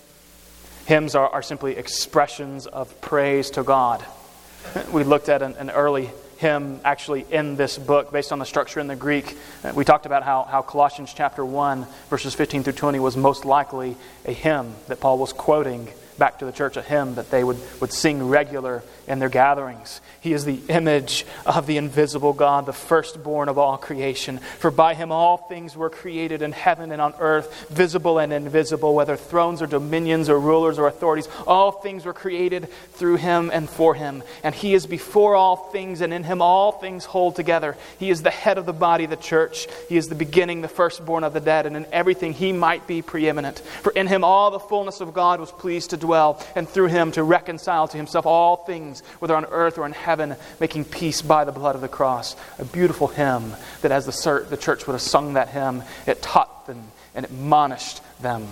Hymns 0.86 1.14
are, 1.14 1.28
are 1.28 1.42
simply 1.42 1.76
expressions 1.76 2.66
of 2.66 2.98
praise 3.02 3.50
to 3.50 3.62
God. 3.62 4.02
We 4.92 5.04
looked 5.04 5.28
at 5.28 5.42
an, 5.42 5.56
an, 5.56 5.68
early 5.68 6.10
hymn 6.38 6.80
actually 6.86 7.26
in 7.30 7.56
this 7.56 7.76
book 7.76 8.10
based 8.10 8.32
on 8.32 8.38
the 8.38 8.46
structure 8.46 8.80
in 8.80 8.86
the 8.86 8.96
Greek. 8.96 9.36
We 9.74 9.84
talked 9.84 10.06
about 10.06 10.22
how, 10.22 10.44
how 10.44 10.62
Colossians 10.62 11.12
chapter 11.12 11.44
1, 11.44 11.86
verses 12.08 12.34
15 12.34 12.62
through 12.62 12.72
20 12.72 12.98
was 12.98 13.14
most 13.14 13.44
likely 13.44 13.94
a 14.24 14.32
hymn 14.32 14.74
that 14.88 15.00
Paul 15.00 15.18
was 15.18 15.34
quoting 15.34 15.90
back 16.18 16.38
to 16.38 16.44
the 16.44 16.52
church, 16.52 16.76
a 16.76 16.82
hymn 16.82 17.16
that 17.16 17.30
they 17.30 17.44
would, 17.44 17.58
would 17.80 17.92
sing 17.92 18.28
regular 18.28 18.82
in 19.06 19.18
their 19.18 19.28
gatherings. 19.28 20.00
He 20.20 20.32
is 20.32 20.44
the 20.44 20.60
image 20.68 21.26
of 21.44 21.66
the 21.66 21.76
invisible 21.76 22.32
God, 22.32 22.66
the 22.66 22.72
firstborn 22.72 23.48
of 23.48 23.58
all 23.58 23.76
creation. 23.76 24.38
For 24.58 24.70
by 24.70 24.94
him 24.94 25.12
all 25.12 25.36
things 25.36 25.76
were 25.76 25.90
created 25.90 26.40
in 26.40 26.52
heaven 26.52 26.90
and 26.92 27.02
on 27.02 27.14
earth, 27.18 27.68
visible 27.68 28.18
and 28.18 28.32
invisible, 28.32 28.94
whether 28.94 29.16
thrones 29.16 29.60
or 29.60 29.66
dominions 29.66 30.28
or 30.28 30.38
rulers 30.40 30.78
or 30.78 30.86
authorities. 30.86 31.28
All 31.46 31.70
things 31.70 32.04
were 32.06 32.14
created 32.14 32.68
through 32.92 33.16
him 33.16 33.50
and 33.52 33.68
for 33.68 33.94
him. 33.94 34.22
And 34.42 34.54
he 34.54 34.74
is 34.74 34.86
before 34.86 35.34
all 35.34 35.56
things, 35.56 36.00
and 36.00 36.12
in 36.12 36.24
him 36.24 36.40
all 36.40 36.72
things 36.72 37.04
hold 37.04 37.36
together. 37.36 37.76
He 37.98 38.10
is 38.10 38.22
the 38.22 38.30
head 38.30 38.56
of 38.56 38.66
the 38.66 38.72
body, 38.72 39.06
the 39.06 39.16
church. 39.16 39.66
He 39.88 39.96
is 39.96 40.08
the 40.08 40.14
beginning, 40.14 40.62
the 40.62 40.68
firstborn 40.68 41.24
of 41.24 41.34
the 41.34 41.40
dead, 41.40 41.66
and 41.66 41.76
in 41.76 41.86
everything 41.92 42.32
he 42.32 42.52
might 42.52 42.86
be 42.86 43.02
preeminent. 43.02 43.58
For 43.58 43.92
in 43.92 44.06
him 44.06 44.24
all 44.24 44.50
the 44.50 44.58
fullness 44.58 45.00
of 45.00 45.12
God 45.12 45.40
was 45.40 45.52
pleased 45.52 45.90
to 45.90 45.98
dwell, 46.04 46.40
and 46.54 46.68
through 46.68 46.88
him 46.88 47.12
to 47.12 47.22
reconcile 47.22 47.88
to 47.88 47.96
himself 47.96 48.26
all 48.26 48.56
things, 48.56 49.00
whether 49.18 49.34
on 49.34 49.44
earth 49.46 49.78
or 49.78 49.86
in 49.86 49.92
heaven 49.92 50.36
making 50.60 50.84
peace 50.84 51.22
by 51.22 51.44
the 51.44 51.52
blood 51.52 51.74
of 51.74 51.80
the 51.80 51.88
cross. 51.88 52.36
A 52.58 52.64
beautiful 52.64 53.08
hymn 53.08 53.52
that, 53.82 53.92
as 53.92 54.06
the, 54.06 54.46
the 54.48 54.56
church 54.56 54.86
would 54.86 54.92
have 54.92 55.02
sung 55.02 55.34
that 55.34 55.48
hymn, 55.48 55.82
it 56.06 56.22
taught 56.22 56.66
them 56.66 56.82
and 57.14 57.24
admonished 57.24 58.00
them. 58.20 58.46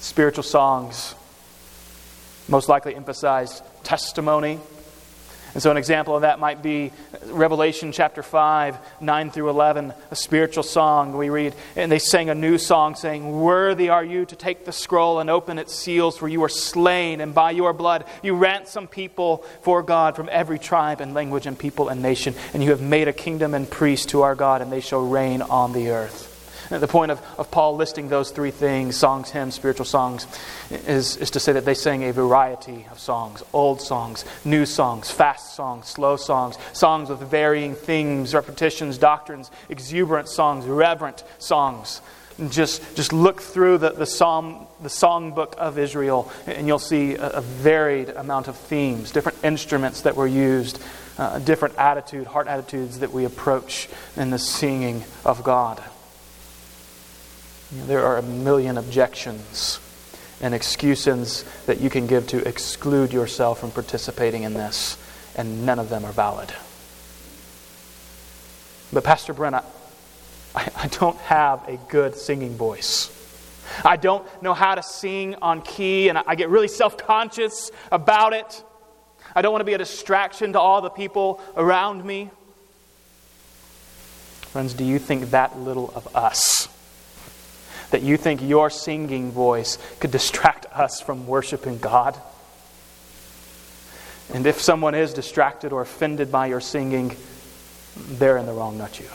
Spiritual 0.00 0.44
songs 0.44 1.14
most 2.48 2.68
likely 2.68 2.94
emphasized 2.94 3.62
testimony 3.82 4.60
and 5.54 5.62
so, 5.62 5.70
an 5.70 5.76
example 5.76 6.16
of 6.16 6.22
that 6.22 6.40
might 6.40 6.62
be 6.64 6.90
Revelation 7.26 7.92
chapter 7.92 8.24
5, 8.24 8.76
9 9.00 9.30
through 9.30 9.50
11, 9.50 9.94
a 10.10 10.16
spiritual 10.16 10.64
song 10.64 11.16
we 11.16 11.30
read. 11.30 11.54
And 11.76 11.92
they 11.92 12.00
sang 12.00 12.28
a 12.28 12.34
new 12.34 12.58
song 12.58 12.96
saying, 12.96 13.40
Worthy 13.40 13.88
are 13.88 14.04
you 14.04 14.26
to 14.26 14.34
take 14.34 14.64
the 14.64 14.72
scroll 14.72 15.20
and 15.20 15.30
open 15.30 15.60
its 15.60 15.72
seals, 15.72 16.18
for 16.18 16.26
you 16.26 16.42
are 16.42 16.48
slain, 16.48 17.20
and 17.20 17.32
by 17.32 17.52
your 17.52 17.72
blood 17.72 18.04
you 18.20 18.34
ransom 18.34 18.88
people 18.88 19.44
for 19.62 19.80
God 19.84 20.16
from 20.16 20.28
every 20.32 20.58
tribe 20.58 21.00
and 21.00 21.14
language 21.14 21.46
and 21.46 21.56
people 21.56 21.88
and 21.88 22.02
nation. 22.02 22.34
And 22.52 22.60
you 22.60 22.70
have 22.70 22.82
made 22.82 23.06
a 23.06 23.12
kingdom 23.12 23.54
and 23.54 23.70
priests 23.70 24.06
to 24.06 24.22
our 24.22 24.34
God, 24.34 24.60
and 24.60 24.72
they 24.72 24.80
shall 24.80 25.06
reign 25.06 25.40
on 25.40 25.72
the 25.72 25.90
earth. 25.90 26.33
The 26.80 26.88
point 26.88 27.10
of, 27.10 27.22
of 27.38 27.50
Paul 27.50 27.76
listing 27.76 28.08
those 28.08 28.30
three 28.30 28.50
things 28.50 28.96
songs, 28.96 29.30
hymns, 29.30 29.54
spiritual 29.54 29.86
songs 29.86 30.26
is, 30.70 31.16
is 31.16 31.30
to 31.30 31.40
say 31.40 31.52
that 31.52 31.64
they 31.64 31.74
sang 31.74 32.02
a 32.04 32.12
variety 32.12 32.86
of 32.90 32.98
songs 32.98 33.42
old 33.52 33.80
songs, 33.80 34.24
new 34.44 34.66
songs, 34.66 35.10
fast 35.10 35.54
songs, 35.54 35.86
slow 35.86 36.16
songs, 36.16 36.56
songs 36.72 37.08
with 37.08 37.20
varying 37.20 37.74
themes, 37.74 38.34
repetitions, 38.34 38.98
doctrines, 38.98 39.50
exuberant 39.68 40.28
songs, 40.28 40.66
reverent 40.66 41.22
songs. 41.38 42.00
Just, 42.48 42.96
just 42.96 43.12
look 43.12 43.40
through 43.40 43.78
the, 43.78 43.90
the, 43.90 44.06
psalm, 44.06 44.66
the 44.82 44.88
songbook 44.88 45.54
of 45.54 45.78
Israel, 45.78 46.32
and 46.46 46.66
you'll 46.66 46.80
see 46.80 47.14
a, 47.14 47.28
a 47.28 47.40
varied 47.40 48.08
amount 48.08 48.48
of 48.48 48.56
themes, 48.56 49.12
different 49.12 49.38
instruments 49.44 50.00
that 50.00 50.16
were 50.16 50.26
used, 50.26 50.82
uh, 51.16 51.38
different 51.38 51.76
attitude, 51.78 52.26
heart 52.26 52.48
attitudes 52.48 52.98
that 52.98 53.12
we 53.12 53.24
approach 53.24 53.88
in 54.16 54.30
the 54.30 54.38
singing 54.38 55.04
of 55.24 55.44
God. 55.44 55.80
You 57.74 57.80
know, 57.80 57.86
there 57.86 58.06
are 58.06 58.18
a 58.18 58.22
million 58.22 58.78
objections 58.78 59.80
and 60.40 60.54
excuses 60.54 61.44
that 61.66 61.80
you 61.80 61.90
can 61.90 62.06
give 62.06 62.28
to 62.28 62.46
exclude 62.46 63.12
yourself 63.12 63.58
from 63.58 63.72
participating 63.72 64.44
in 64.44 64.54
this, 64.54 64.96
and 65.34 65.66
none 65.66 65.80
of 65.80 65.88
them 65.88 66.04
are 66.04 66.12
valid. 66.12 66.52
But, 68.92 69.02
Pastor 69.02 69.32
Brent, 69.32 69.56
I, 69.56 69.64
I 70.54 70.88
don't 70.88 71.16
have 71.18 71.68
a 71.68 71.76
good 71.88 72.14
singing 72.14 72.56
voice. 72.56 73.10
I 73.84 73.96
don't 73.96 74.24
know 74.40 74.54
how 74.54 74.76
to 74.76 74.82
sing 74.82 75.34
on 75.42 75.60
key, 75.62 76.08
and 76.08 76.18
I 76.18 76.36
get 76.36 76.50
really 76.50 76.68
self 76.68 76.96
conscious 76.96 77.72
about 77.90 78.34
it. 78.34 78.62
I 79.34 79.42
don't 79.42 79.50
want 79.50 79.62
to 79.62 79.66
be 79.66 79.74
a 79.74 79.78
distraction 79.78 80.52
to 80.52 80.60
all 80.60 80.80
the 80.80 80.90
people 80.90 81.40
around 81.56 82.04
me. 82.04 82.30
Friends, 84.42 84.74
do 84.74 84.84
you 84.84 85.00
think 85.00 85.30
that 85.30 85.58
little 85.58 85.92
of 85.96 86.14
us? 86.14 86.68
That 87.94 88.02
you 88.02 88.16
think 88.16 88.42
your 88.42 88.70
singing 88.70 89.30
voice 89.30 89.78
could 90.00 90.10
distract 90.10 90.66
us 90.72 91.00
from 91.00 91.28
worshiping 91.28 91.78
God? 91.78 92.20
And 94.32 94.48
if 94.48 94.60
someone 94.60 94.96
is 94.96 95.14
distracted 95.14 95.72
or 95.72 95.80
offended 95.80 96.32
by 96.32 96.48
your 96.48 96.60
singing, 96.60 97.16
they're 97.96 98.36
in 98.36 98.46
the 98.46 98.52
wrong, 98.52 98.76
not 98.76 98.98
you. 98.98 99.06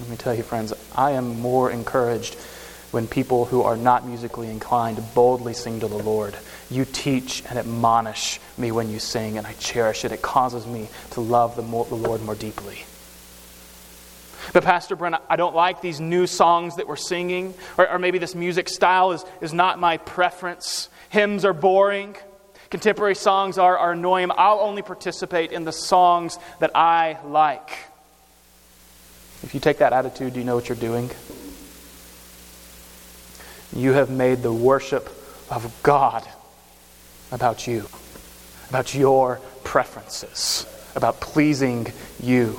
Let 0.00 0.08
me 0.08 0.16
tell 0.16 0.34
you, 0.34 0.42
friends, 0.42 0.72
I 0.96 1.12
am 1.12 1.38
more 1.38 1.70
encouraged 1.70 2.34
when 2.90 3.06
people 3.06 3.44
who 3.44 3.62
are 3.62 3.76
not 3.76 4.04
musically 4.04 4.50
inclined 4.50 5.00
boldly 5.14 5.54
sing 5.54 5.78
to 5.78 5.86
the 5.86 5.98
Lord. 5.98 6.36
You 6.72 6.84
teach 6.84 7.44
and 7.48 7.56
admonish 7.56 8.40
me 8.58 8.72
when 8.72 8.90
you 8.90 8.98
sing, 8.98 9.38
and 9.38 9.46
I 9.46 9.52
cherish 9.52 10.04
it. 10.04 10.10
It 10.10 10.22
causes 10.22 10.66
me 10.66 10.88
to 11.12 11.20
love 11.20 11.54
the, 11.54 11.62
Lord 11.62 12.22
more 12.22 12.34
deeply. 12.34 12.84
But, 14.52 14.64
Pastor 14.64 14.96
Brent, 14.96 15.16
I 15.28 15.36
don't 15.36 15.54
like 15.54 15.80
these 15.80 16.00
new 16.00 16.26
songs 16.26 16.76
that 16.76 16.86
we're 16.86 16.96
singing, 16.96 17.54
or, 17.76 17.88
or 17.90 17.98
maybe 17.98 18.18
this 18.18 18.34
music 18.34 18.68
style 18.68 19.12
is, 19.12 19.24
is 19.40 19.52
not 19.52 19.78
my 19.78 19.96
preference. 19.98 20.88
Hymns 21.10 21.44
are 21.44 21.52
boring. 21.52 22.16
Contemporary 22.70 23.14
songs 23.14 23.58
are, 23.58 23.78
are 23.78 23.92
annoying. 23.92 24.30
I'll 24.36 24.60
only 24.60 24.82
participate 24.82 25.52
in 25.52 25.64
the 25.64 25.72
songs 25.72 26.38
that 26.58 26.72
I 26.74 27.18
like. 27.24 27.70
If 29.42 29.54
you 29.54 29.60
take 29.60 29.78
that 29.78 29.92
attitude, 29.92 30.32
do 30.34 30.40
you 30.40 30.44
know 30.44 30.56
what 30.56 30.68
you're 30.68 30.76
doing? 30.76 31.10
You 33.74 33.92
have 33.92 34.10
made 34.10 34.42
the 34.42 34.52
worship 34.52 35.08
of 35.50 35.72
God 35.82 36.26
about 37.30 37.66
you, 37.66 37.86
about 38.70 38.94
your 38.94 39.40
preferences, 39.64 40.66
about 40.96 41.20
pleasing 41.20 41.92
you. 42.20 42.58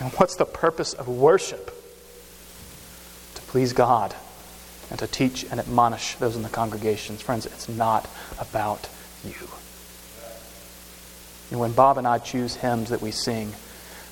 And 0.00 0.12
what's 0.14 0.36
the 0.36 0.44
purpose 0.44 0.92
of 0.92 1.08
worship? 1.08 1.66
To 3.34 3.42
please 3.42 3.72
God 3.72 4.14
and 4.90 4.98
to 4.98 5.06
teach 5.06 5.44
and 5.50 5.60
admonish 5.60 6.16
those 6.16 6.36
in 6.36 6.42
the 6.42 6.48
congregations. 6.48 7.22
Friends, 7.22 7.46
it's 7.46 7.68
not 7.68 8.08
about 8.38 8.88
you. 9.24 9.48
And 11.50 11.60
when 11.60 11.72
Bob 11.72 11.98
and 11.98 12.06
I 12.06 12.18
choose 12.18 12.56
hymns 12.56 12.90
that 12.90 13.00
we 13.00 13.10
sing, 13.10 13.52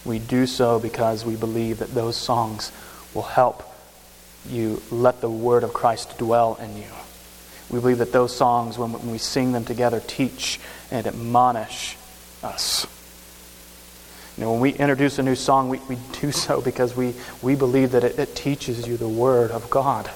we 0.04 0.18
do 0.18 0.46
so 0.46 0.78
because 0.78 1.24
we 1.24 1.36
believe 1.36 1.78
that 1.78 1.94
those 1.94 2.16
songs 2.16 2.72
will 3.14 3.22
help 3.22 3.62
you 4.48 4.82
let 4.90 5.20
the 5.20 5.30
word 5.30 5.62
of 5.62 5.72
Christ 5.72 6.18
dwell 6.18 6.56
in 6.60 6.76
you. 6.76 6.90
We 7.70 7.80
believe 7.80 7.98
that 7.98 8.12
those 8.12 8.34
songs, 8.36 8.76
when, 8.76 9.10
we 9.10 9.18
sing 9.18 9.52
them 9.52 9.64
together, 9.64 10.00
teach 10.00 10.60
and 10.90 11.06
admonish 11.06 11.96
us. 12.42 12.86
You 14.36 14.44
know, 14.44 14.52
when 14.52 14.60
we 14.60 14.72
introduce 14.72 15.18
a 15.18 15.22
new 15.22 15.34
song, 15.34 15.68
we, 15.68 15.78
we 15.88 15.98
do 16.20 16.32
so 16.32 16.60
because 16.60 16.96
we, 16.96 17.14
we 17.42 17.54
believe 17.54 17.92
that 17.92 18.04
it, 18.04 18.18
it 18.18 18.34
teaches 18.34 18.86
you 18.86 18.96
the 18.96 19.08
Word 19.08 19.50
of 19.50 19.68
God. 19.70 20.10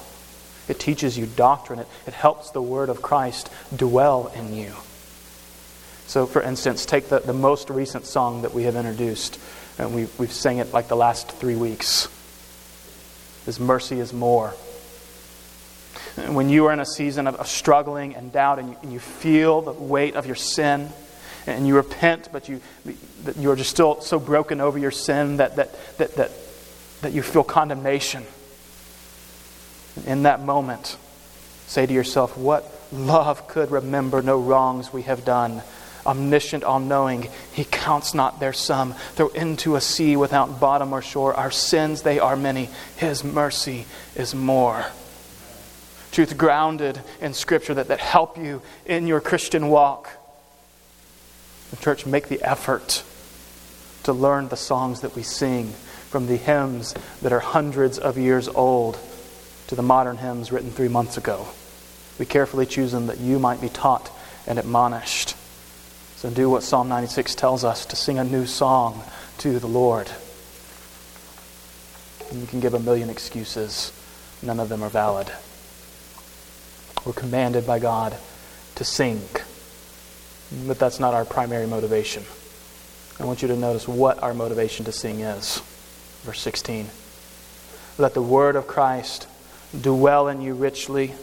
It 0.67 0.79
teaches 0.79 1.17
you 1.17 1.25
doctrine. 1.25 1.79
It, 1.79 1.87
it 2.05 2.13
helps 2.13 2.51
the 2.51 2.61
Word 2.61 2.89
of 2.89 3.01
Christ 3.01 3.49
dwell 3.75 4.31
in 4.35 4.53
you. 4.53 4.73
So, 6.07 6.25
for 6.25 6.41
instance, 6.41 6.85
take 6.85 7.09
the, 7.09 7.19
the 7.19 7.33
most 7.33 7.69
recent 7.69 8.05
song 8.05 8.43
that 8.43 8.53
we 8.53 8.63
have 8.63 8.75
introduced, 8.75 9.39
and 9.77 9.93
we, 9.93 10.07
we've 10.17 10.31
sang 10.31 10.57
it 10.57 10.73
like 10.73 10.87
the 10.87 10.95
last 10.95 11.31
three 11.31 11.55
weeks. 11.55 12.07
His 13.45 13.59
mercy 13.59 13.99
is 13.99 14.13
more. 14.13 14.49
When 16.15 16.49
you 16.49 16.65
are 16.65 16.73
in 16.73 16.79
a 16.79 16.85
season 16.85 17.27
of, 17.27 17.35
of 17.35 17.47
struggling 17.47 18.15
and 18.15 18.31
doubt 18.31 18.57
and 18.59 18.69
you, 18.69 18.77
and 18.81 18.93
you 18.93 18.99
feel 18.99 19.61
the 19.61 19.73
weight 19.73 20.15
of 20.15 20.25
your 20.25 20.35
sin, 20.35 20.89
and 21.47 21.65
you 21.65 21.75
repent, 21.75 22.29
but 22.31 22.49
you, 22.49 22.61
you 23.37 23.49
are 23.49 23.55
just 23.55 23.69
still 23.69 24.01
so 24.01 24.19
broken 24.19 24.59
over 24.59 24.77
your 24.77 24.91
sin 24.91 25.37
that, 25.37 25.55
that, 25.55 25.97
that, 25.97 26.15
that, 26.15 26.31
that 27.01 27.13
you 27.13 27.23
feel 27.23 27.43
condemnation. 27.43 28.25
In 30.05 30.23
that 30.23 30.41
moment, 30.41 30.97
say 31.65 31.85
to 31.85 31.93
yourself, 31.93 32.37
What 32.37 32.69
love 32.91 33.47
could 33.47 33.71
remember 33.71 34.21
no 34.21 34.39
wrongs 34.39 34.91
we 34.91 35.03
have 35.03 35.25
done? 35.25 35.63
Omniscient, 36.05 36.63
all 36.63 36.79
knowing, 36.79 37.29
He 37.51 37.63
counts 37.63 38.13
not 38.13 38.39
their 38.39 38.53
sum. 38.53 38.93
Throw 39.15 39.29
into 39.29 39.75
a 39.75 39.81
sea 39.81 40.15
without 40.15 40.59
bottom 40.59 40.93
or 40.93 41.01
shore. 41.01 41.33
Our 41.33 41.51
sins, 41.51 42.01
they 42.01 42.19
are 42.19 42.35
many. 42.35 42.69
His 42.97 43.23
mercy 43.23 43.85
is 44.15 44.35
more. 44.35 44.85
Truth 46.11 46.37
grounded 46.37 47.01
in 47.21 47.33
Scripture 47.33 47.73
that, 47.73 47.89
that 47.89 47.99
help 47.99 48.37
you 48.37 48.61
in 48.85 49.07
your 49.07 49.21
Christian 49.21 49.69
walk. 49.69 50.09
The 51.71 51.77
church, 51.77 52.05
make 52.05 52.27
the 52.27 52.41
effort 52.41 53.03
to 54.03 54.13
learn 54.13 54.47
the 54.47 54.55
songs 54.55 55.01
that 55.01 55.15
we 55.15 55.23
sing 55.23 55.71
from 56.09 56.27
the 56.27 56.37
hymns 56.37 56.95
that 57.21 57.33
are 57.33 57.39
hundreds 57.39 57.99
of 57.99 58.17
years 58.17 58.47
old 58.47 58.97
to 59.67 59.75
the 59.75 59.81
modern 59.81 60.17
hymns 60.17 60.51
written 60.51 60.71
three 60.71 60.87
months 60.87 61.17
ago. 61.17 61.47
We 62.17 62.25
carefully 62.25 62.65
choose 62.65 62.93
them 62.93 63.07
that 63.07 63.19
you 63.19 63.37
might 63.37 63.61
be 63.61 63.69
taught 63.69 64.09
and 64.47 64.57
admonished. 64.57 65.35
So 66.15 66.29
do 66.29 66.49
what 66.49 66.63
Psalm 66.63 66.87
96 66.87 67.35
tells 67.35 67.63
us 67.63 67.85
to 67.87 67.95
sing 67.95 68.17
a 68.17 68.23
new 68.23 68.45
song 68.45 69.03
to 69.39 69.59
the 69.59 69.67
Lord. 69.67 70.09
And 72.31 72.41
you 72.41 72.47
can 72.47 72.59
give 72.59 72.73
a 72.73 72.79
million 72.79 73.09
excuses, 73.09 73.91
none 74.41 74.59
of 74.59 74.69
them 74.69 74.81
are 74.83 74.89
valid. 74.89 75.31
We're 77.05 77.13
commanded 77.13 77.67
by 77.67 77.79
God 77.79 78.17
to 78.75 78.83
sing. 78.83 79.21
But 80.65 80.79
that's 80.79 80.99
not 80.99 81.13
our 81.13 81.25
primary 81.25 81.67
motivation. 81.67 82.23
I 83.19 83.25
want 83.25 83.41
you 83.41 83.47
to 83.49 83.55
notice 83.55 83.87
what 83.87 84.21
our 84.21 84.33
motivation 84.33 84.85
to 84.85 84.91
sing 84.91 85.21
is. 85.21 85.59
Verse 86.23 86.39
16. 86.39 86.87
Let 87.97 88.13
the 88.13 88.21
word 88.21 88.55
of 88.55 88.67
Christ 88.67 89.27
dwell 89.79 90.27
in 90.27 90.41
you 90.41 90.53
richly, 90.53 91.13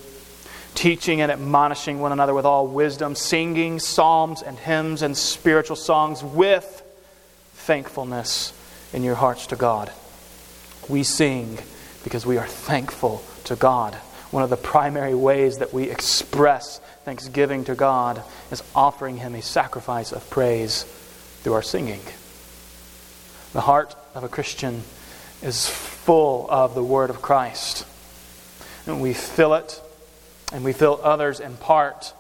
teaching 0.75 1.21
and 1.21 1.31
admonishing 1.31 2.01
one 2.01 2.13
another 2.13 2.35
with 2.35 2.45
all 2.45 2.67
wisdom, 2.67 3.15
singing 3.15 3.79
psalms 3.79 4.43
and 4.43 4.59
hymns 4.59 5.03
and 5.03 5.17
spiritual 5.17 5.77
songs 5.77 6.23
with 6.23 6.83
thankfulness 7.55 8.53
in 8.93 9.03
your 9.03 9.15
hearts 9.15 9.47
to 9.49 9.57
God. 9.57 9.91
We 10.89 11.03
sing 11.03 11.59
because 12.03 12.27
we 12.27 12.37
are 12.37 12.47
thankful 12.47 13.23
to 13.45 13.57
God. 13.57 13.97
One 14.35 14.43
of 14.43 14.51
the 14.51 14.57
primary 14.57 15.15
ways 15.15 15.59
that 15.59 15.73
we 15.73 15.89
express 15.89 16.81
thanksgiving 17.05 17.63
to 17.67 17.77
God 17.77 18.21
is 18.51 18.65
offering 18.75 19.17
Him 19.17 19.37
a 19.37 19.41
sacrifice 19.41 20.11
of 20.11 20.29
praise 20.29 20.83
through 21.43 21.53
our 21.53 21.63
singing. 21.63 22.01
The 23.53 23.61
heart 23.61 23.95
of 24.13 24.25
a 24.25 24.29
Christian 24.29 24.83
is 25.41 25.69
full 25.69 26.51
of 26.51 26.75
the 26.75 26.83
Word 26.83 27.11
of 27.11 27.23
Christ. 27.23 27.87
And 28.87 29.01
we 29.01 29.15
fill 29.15 29.55
it, 29.55 29.81
and 30.53 30.65
we 30.65 30.73
fill 30.73 30.99
others 31.05 31.39
in 31.39 31.57
part 31.57 32.13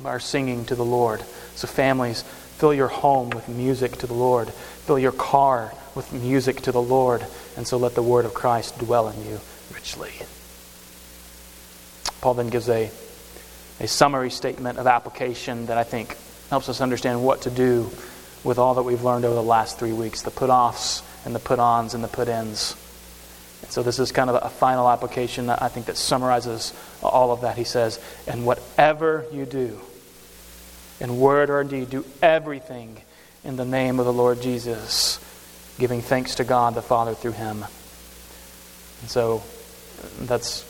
by 0.00 0.08
our 0.08 0.20
singing 0.20 0.64
to 0.64 0.74
the 0.74 0.86
Lord. 0.86 1.22
So, 1.54 1.68
families, 1.68 2.22
fill 2.22 2.72
your 2.72 2.88
home 2.88 3.28
with 3.28 3.46
music 3.46 3.98
to 3.98 4.06
the 4.06 4.14
Lord. 4.14 4.48
Fill 4.48 4.98
your 4.98 5.12
car 5.12 5.74
with 5.94 6.14
music 6.14 6.62
to 6.62 6.72
the 6.72 6.80
Lord. 6.80 7.26
And 7.58 7.68
so 7.68 7.76
let 7.76 7.94
the 7.94 8.02
Word 8.02 8.24
of 8.24 8.32
Christ 8.32 8.78
dwell 8.78 9.08
in 9.08 9.22
you 9.26 9.40
richly. 9.74 10.12
Paul 12.20 12.34
then 12.34 12.48
gives 12.48 12.68
a 12.68 12.90
a 13.80 13.86
summary 13.86 14.30
statement 14.30 14.78
of 14.78 14.86
application 14.86 15.66
that 15.66 15.78
I 15.78 15.84
think 15.84 16.16
helps 16.50 16.68
us 16.68 16.80
understand 16.80 17.22
what 17.22 17.42
to 17.42 17.50
do 17.50 17.90
with 18.44 18.58
all 18.58 18.74
that 18.74 18.82
we've 18.82 19.02
learned 19.02 19.24
over 19.24 19.34
the 19.34 19.42
last 19.42 19.78
three 19.78 19.92
weeks 19.92 20.22
the 20.22 20.30
put 20.30 20.50
offs 20.50 21.02
and 21.24 21.34
the 21.34 21.38
put 21.40 21.58
ons 21.58 21.94
and 21.94 22.02
the 22.02 22.08
put 22.08 22.28
ins. 22.28 22.74
And 23.62 23.70
so 23.70 23.82
this 23.82 23.98
is 23.98 24.12
kind 24.12 24.30
of 24.30 24.42
a 24.42 24.48
final 24.48 24.88
application 24.88 25.46
that 25.46 25.62
I 25.62 25.68
think 25.68 25.86
that 25.86 25.96
summarizes 25.96 26.72
all 27.02 27.32
of 27.32 27.42
that. 27.42 27.56
He 27.56 27.64
says, 27.64 28.00
And 28.26 28.46
whatever 28.46 29.26
you 29.32 29.44
do, 29.46 29.80
in 31.00 31.18
word 31.18 31.50
or 31.50 31.60
in 31.60 31.68
deed, 31.68 31.90
do 31.90 32.04
everything 32.22 33.02
in 33.44 33.56
the 33.56 33.64
name 33.64 33.98
of 33.98 34.06
the 34.06 34.12
Lord 34.12 34.40
Jesus, 34.42 35.20
giving 35.78 36.00
thanks 36.00 36.36
to 36.36 36.44
God 36.44 36.74
the 36.74 36.82
Father 36.82 37.14
through 37.14 37.32
him. 37.32 37.64
And 39.00 39.10
so 39.10 39.42
that's 40.20 40.64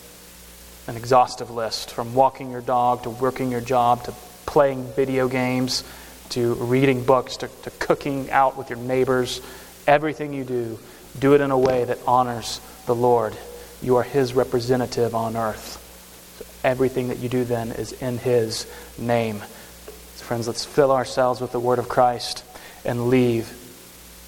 an 0.89 0.97
exhaustive 0.97 1.51
list 1.51 1.93
from 1.93 2.15
walking 2.15 2.51
your 2.51 2.63
dog 2.63 3.05
to 3.05 3.11
working 3.11 3.53
your 3.53 3.61
job 3.61 4.03
to 4.05 4.13
playing 4.47 4.83
video 4.95 5.29
games 5.29 5.85
to 6.31 6.55
reading 6.55 7.05
books 7.05 7.39
to, 7.39 7.49
to 7.63 7.71
cooking 7.79 8.31
out 8.31 8.57
with 8.57 8.71
your 8.71 8.79
neighbors. 8.79 9.41
Everything 9.87 10.33
you 10.33 10.45
do, 10.45 10.79
do 11.19 11.35
it 11.35 11.41
in 11.41 11.51
a 11.51 11.59
way 11.59 11.85
that 11.85 11.99
honors 12.07 12.61
the 12.87 12.95
Lord. 12.95 13.37
You 13.83 13.97
are 13.97 14.03
His 14.03 14.35
representative 14.35 15.15
on 15.15 15.37
earth. 15.37 15.85
So 16.39 16.69
everything 16.69 17.09
that 17.09 17.19
you 17.19 17.29
do 17.29 17.45
then 17.45 17.71
is 17.71 17.93
in 17.93 18.19
His 18.19 18.67
name. 18.99 19.39
So 20.17 20.25
friends, 20.25 20.47
let's 20.47 20.65
fill 20.65 20.93
ourselves 20.93 21.41
with 21.41 21.53
the 21.53 21.61
Word 21.61 21.79
of 21.79 21.89
Christ 21.89 22.45
and 22.85 23.09
leave 23.09 23.53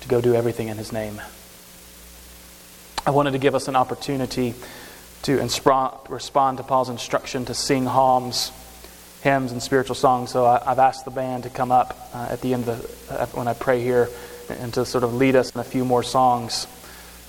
to 0.00 0.08
go 0.08 0.20
do 0.20 0.34
everything 0.34 0.68
in 0.68 0.76
His 0.76 0.92
name. 0.92 1.20
I 3.06 3.10
wanted 3.10 3.32
to 3.32 3.38
give 3.38 3.54
us 3.54 3.66
an 3.68 3.76
opportunity 3.76 4.54
to 5.22 5.36
respond 5.38 6.58
to 6.58 6.64
Paul's 6.64 6.88
instruction 6.88 7.44
to 7.46 7.54
sing 7.54 7.84
psalms, 7.84 8.52
hymns, 9.22 9.52
and 9.52 9.62
spiritual 9.62 9.94
songs. 9.94 10.30
So 10.30 10.46
I, 10.46 10.62
have 10.64 10.78
asked 10.78 11.04
the 11.04 11.10
band 11.10 11.42
to 11.42 11.50
come 11.50 11.70
up 11.70 12.10
uh, 12.14 12.28
at 12.30 12.40
the 12.40 12.54
end 12.54 12.68
of 12.68 13.06
the, 13.08 13.22
uh, 13.22 13.26
when 13.26 13.48
I 13.48 13.52
pray 13.52 13.82
here 13.82 14.08
and 14.48 14.72
to 14.74 14.84
sort 14.84 15.04
of 15.04 15.14
lead 15.14 15.36
us 15.36 15.54
in 15.54 15.60
a 15.60 15.64
few 15.64 15.84
more 15.84 16.02
songs 16.02 16.66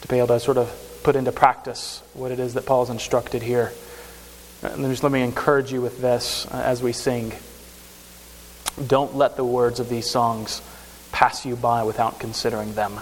to 0.02 0.08
be 0.08 0.18
able 0.18 0.30
to 0.30 0.40
sort 0.40 0.58
of 0.58 0.74
put 1.04 1.16
into 1.16 1.32
practice 1.32 2.02
what 2.14 2.32
it 2.32 2.40
is 2.40 2.54
that 2.54 2.66
Paul's 2.66 2.90
instructed 2.90 3.42
here. 3.42 3.72
And 4.62 4.86
just 4.86 5.04
let 5.04 5.12
me 5.12 5.22
encourage 5.22 5.72
you 5.72 5.82
with 5.82 6.02
this 6.02 6.46
uh, 6.48 6.62
as 6.64 6.82
we 6.82 6.94
sing. 6.94 7.34
Don't 8.88 9.16
let 9.16 9.36
the 9.36 9.44
words 9.44 9.80
of 9.80 9.90
these 9.90 10.10
songs 10.10 10.62
pass 11.12 11.46
you 11.46 11.56
by 11.56 11.84
without 11.84 12.20
considering 12.20 12.74
them, 12.74 13.00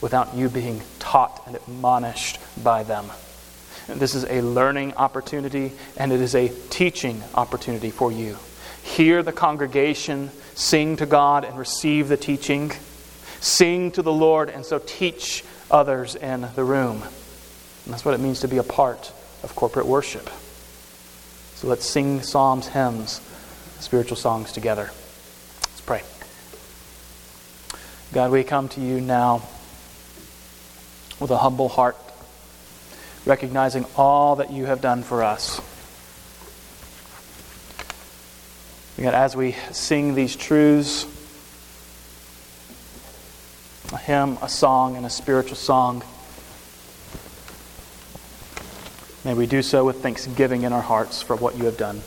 without 0.00 0.34
you 0.34 0.48
being 0.48 0.80
taught 0.98 1.42
and 1.46 1.56
admonished 1.56 2.38
by 2.62 2.84
them. 2.84 3.10
This 3.88 4.14
is 4.14 4.24
a 4.24 4.42
learning 4.42 4.94
opportunity 4.94 5.72
and 5.96 6.12
it 6.12 6.20
is 6.20 6.34
a 6.34 6.48
teaching 6.68 7.22
opportunity 7.34 7.90
for 7.90 8.12
you. 8.12 8.36
Hear 8.82 9.22
the 9.22 9.32
congregation 9.32 10.30
sing 10.54 10.96
to 10.96 11.06
God 11.06 11.44
and 11.44 11.58
receive 11.58 12.08
the 12.08 12.16
teaching. 12.16 12.72
Sing 13.40 13.90
to 13.92 14.02
the 14.02 14.12
Lord 14.12 14.50
and 14.50 14.64
so 14.64 14.78
teach 14.78 15.44
others 15.70 16.14
in 16.16 16.48
the 16.54 16.64
room. 16.64 17.02
And 17.84 17.94
that's 17.94 18.04
what 18.04 18.14
it 18.14 18.20
means 18.20 18.40
to 18.40 18.48
be 18.48 18.58
a 18.58 18.62
part 18.62 19.12
of 19.42 19.54
corporate 19.54 19.86
worship. 19.86 20.28
So 21.54 21.66
let's 21.66 21.86
sing 21.86 22.22
psalms, 22.22 22.68
hymns, 22.68 23.20
spiritual 23.80 24.16
songs 24.16 24.52
together. 24.52 24.90
Let's 25.62 25.80
pray. 25.80 26.02
God, 28.12 28.30
we 28.30 28.44
come 28.44 28.68
to 28.70 28.80
you 28.80 29.00
now 29.00 29.42
with 31.20 31.30
a 31.30 31.38
humble 31.38 31.68
heart, 31.68 31.96
recognizing 33.28 33.84
all 33.96 34.36
that 34.36 34.50
you 34.50 34.64
have 34.64 34.80
done 34.80 35.02
for 35.02 35.22
us. 35.22 35.60
God, 39.00 39.14
as 39.14 39.36
we 39.36 39.52
sing 39.70 40.16
these 40.16 40.34
truths, 40.34 41.04
a 43.92 43.96
hymn, 43.96 44.38
a 44.42 44.48
song, 44.48 44.96
and 44.96 45.06
a 45.06 45.10
spiritual 45.10 45.54
song, 45.54 46.02
may 49.24 49.34
we 49.34 49.46
do 49.46 49.62
so 49.62 49.84
with 49.84 50.02
thanksgiving 50.02 50.62
in 50.62 50.72
our 50.72 50.82
hearts 50.82 51.22
for 51.22 51.36
what 51.36 51.56
you 51.56 51.66
have 51.66 51.76
done. 51.76 52.00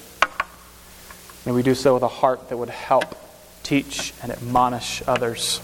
May 1.46 1.54
we 1.54 1.64
do 1.64 1.76
so 1.76 1.94
with 1.94 2.04
a 2.04 2.10
heart 2.10 2.50
that 2.50 2.58
would 2.58 2.70
help 2.70 3.16
teach 3.64 4.14
and 4.22 4.34
admonish 4.34 5.02
others. 5.08 5.62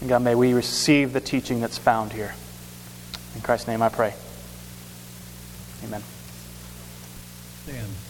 And 0.00 0.08
God, 0.08 0.22
may 0.22 0.34
we 0.34 0.54
receive 0.54 1.12
the 1.12 1.20
teaching 1.20 1.60
that's 1.60 1.76
found 1.76 2.14
here. 2.14 2.34
In 3.38 3.44
Christ's 3.44 3.68
name 3.68 3.82
I 3.82 3.88
pray. 3.88 4.12
Amen. 5.84 6.02
Stand. 7.62 8.07